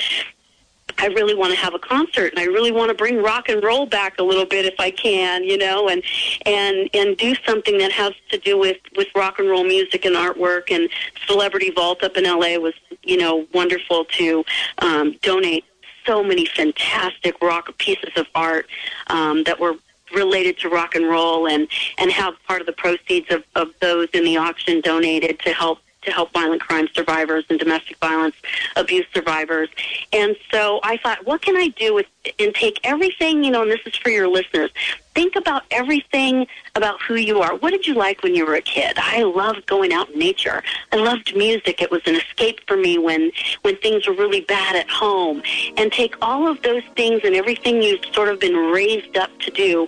I 0.99 1.07
really 1.07 1.33
want 1.33 1.53
to 1.53 1.59
have 1.59 1.73
a 1.73 1.79
concert 1.79 2.33
and 2.33 2.39
I 2.39 2.45
really 2.45 2.71
want 2.71 2.89
to 2.89 2.95
bring 2.95 3.21
rock 3.21 3.49
and 3.49 3.63
roll 3.63 3.85
back 3.85 4.19
a 4.19 4.23
little 4.23 4.45
bit 4.45 4.65
if 4.65 4.75
I 4.79 4.91
can, 4.91 5.43
you 5.43 5.57
know, 5.57 5.89
and 5.89 6.03
and 6.45 6.89
and 6.93 7.17
do 7.17 7.35
something 7.45 7.77
that 7.77 7.91
has 7.91 8.13
to 8.29 8.37
do 8.37 8.57
with 8.57 8.77
with 8.97 9.07
rock 9.15 9.39
and 9.39 9.49
roll 9.49 9.63
music 9.63 10.05
and 10.05 10.15
artwork. 10.15 10.71
And 10.71 10.89
Celebrity 11.25 11.71
Vault 11.71 12.03
up 12.03 12.17
in 12.17 12.25
LA 12.25 12.57
was, 12.57 12.73
you 13.03 13.17
know, 13.17 13.47
wonderful 13.53 14.05
to 14.05 14.43
um 14.79 15.15
donate 15.21 15.65
so 16.05 16.23
many 16.23 16.45
fantastic 16.45 17.41
rock 17.41 17.77
pieces 17.77 18.11
of 18.15 18.25
art 18.35 18.67
um 19.07 19.43
that 19.43 19.59
were 19.59 19.75
related 20.13 20.57
to 20.57 20.69
rock 20.69 20.95
and 20.95 21.07
roll 21.07 21.47
and 21.47 21.67
and 21.97 22.11
have 22.11 22.33
part 22.47 22.61
of 22.61 22.67
the 22.67 22.73
proceeds 22.73 23.31
of, 23.31 23.43
of 23.55 23.69
those 23.79 24.07
in 24.13 24.23
the 24.23 24.37
auction 24.37 24.81
donated 24.81 25.39
to 25.39 25.51
help 25.53 25.79
to 26.01 26.11
help 26.11 26.31
violent 26.33 26.61
crime 26.61 26.87
survivors 26.93 27.45
and 27.49 27.59
domestic 27.59 27.97
violence 27.97 28.35
abuse 28.75 29.05
survivors. 29.13 29.69
And 30.13 30.35
so 30.51 30.79
I 30.83 30.97
thought, 30.97 31.25
what 31.25 31.41
can 31.41 31.57
I 31.57 31.69
do 31.69 31.93
with 31.93 32.05
and 32.37 32.53
take 32.53 32.79
everything, 32.83 33.43
you 33.43 33.51
know, 33.51 33.61
and 33.61 33.71
this 33.71 33.79
is 33.85 33.95
for 33.95 34.09
your 34.09 34.27
listeners. 34.27 34.71
Think 35.15 35.35
about 35.35 35.63
everything 35.71 36.47
about 36.75 37.01
who 37.01 37.15
you 37.15 37.41
are. 37.41 37.55
What 37.55 37.71
did 37.71 37.87
you 37.87 37.93
like 37.93 38.23
when 38.23 38.35
you 38.35 38.45
were 38.45 38.55
a 38.55 38.61
kid? 38.61 38.97
I 38.97 39.23
loved 39.23 39.65
going 39.65 39.91
out 39.91 40.09
in 40.09 40.19
nature. 40.19 40.61
I 40.91 40.97
loved 40.97 41.35
music. 41.35 41.81
It 41.81 41.91
was 41.91 42.01
an 42.05 42.15
escape 42.15 42.59
for 42.67 42.77
me 42.77 42.97
when 42.97 43.31
when 43.63 43.77
things 43.77 44.07
were 44.07 44.13
really 44.13 44.41
bad 44.41 44.75
at 44.75 44.89
home. 44.89 45.41
And 45.77 45.91
take 45.91 46.15
all 46.21 46.47
of 46.47 46.61
those 46.61 46.83
things 46.95 47.21
and 47.23 47.35
everything 47.35 47.81
you've 47.81 48.05
sort 48.13 48.29
of 48.29 48.39
been 48.39 48.55
raised 48.55 49.17
up 49.17 49.37
to 49.39 49.51
do 49.51 49.87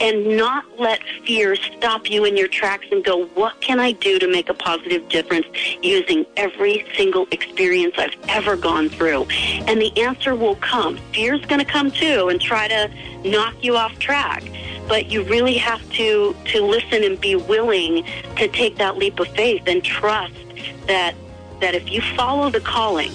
and 0.00 0.36
not 0.36 0.64
let 0.78 1.00
fear 1.26 1.54
stop 1.56 2.10
you 2.10 2.24
in 2.24 2.36
your 2.36 2.48
tracks 2.48 2.86
and 2.90 3.04
go, 3.04 3.26
what 3.26 3.60
can 3.60 3.78
I 3.78 3.92
do 3.92 4.18
to 4.18 4.26
make 4.26 4.48
a 4.48 4.54
positive 4.54 5.08
difference 5.08 5.46
using 5.82 6.24
every 6.36 6.86
single 6.96 7.26
experience 7.30 7.94
I've 7.98 8.16
ever 8.28 8.56
gone 8.56 8.88
through? 8.88 9.24
And 9.68 9.80
the 9.80 9.96
answer 10.00 10.34
will 10.34 10.56
come. 10.56 10.98
Fear's 11.12 11.44
going 11.46 11.58
to 11.58 11.70
come 11.70 11.90
too 11.90 12.28
and 12.28 12.40
try 12.40 12.66
to 12.68 12.90
knock 13.24 13.54
you 13.62 13.76
off 13.76 13.98
track. 13.98 14.42
But 14.88 15.06
you 15.10 15.22
really 15.22 15.56
have 15.58 15.80
to, 15.92 16.34
to 16.46 16.62
listen 16.62 17.04
and 17.04 17.20
be 17.20 17.36
willing 17.36 18.04
to 18.36 18.48
take 18.48 18.76
that 18.78 18.96
leap 18.96 19.20
of 19.20 19.28
faith 19.28 19.62
and 19.66 19.84
trust 19.84 20.34
that, 20.86 21.14
that 21.60 21.74
if 21.74 21.90
you 21.92 22.00
follow 22.16 22.50
the 22.50 22.60
calling 22.60 23.12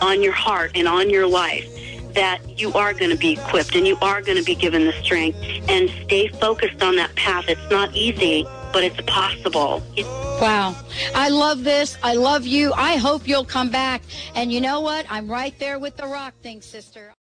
on 0.00 0.22
your 0.22 0.32
heart 0.32 0.72
and 0.74 0.86
on 0.86 1.10
your 1.10 1.26
life, 1.26 1.71
that 2.14 2.58
you 2.58 2.72
are 2.74 2.92
going 2.92 3.10
to 3.10 3.16
be 3.16 3.32
equipped 3.32 3.74
and 3.74 3.86
you 3.86 3.96
are 4.00 4.22
going 4.22 4.38
to 4.38 4.44
be 4.44 4.54
given 4.54 4.86
the 4.86 4.92
strength 5.02 5.38
and 5.68 5.90
stay 6.04 6.28
focused 6.28 6.82
on 6.82 6.96
that 6.96 7.14
path. 7.16 7.44
It's 7.48 7.70
not 7.70 7.94
easy, 7.94 8.44
but 8.72 8.84
it's 8.84 9.00
possible. 9.06 9.82
Wow. 10.40 10.74
I 11.14 11.28
love 11.28 11.64
this. 11.64 11.96
I 12.02 12.14
love 12.14 12.46
you. 12.46 12.72
I 12.74 12.96
hope 12.96 13.28
you'll 13.28 13.44
come 13.44 13.70
back. 13.70 14.02
And 14.34 14.52
you 14.52 14.60
know 14.60 14.80
what? 14.80 15.06
I'm 15.08 15.30
right 15.30 15.56
there 15.58 15.78
with 15.78 15.96
the 15.96 16.06
rock 16.06 16.34
thing, 16.42 16.60
sister. 16.60 17.12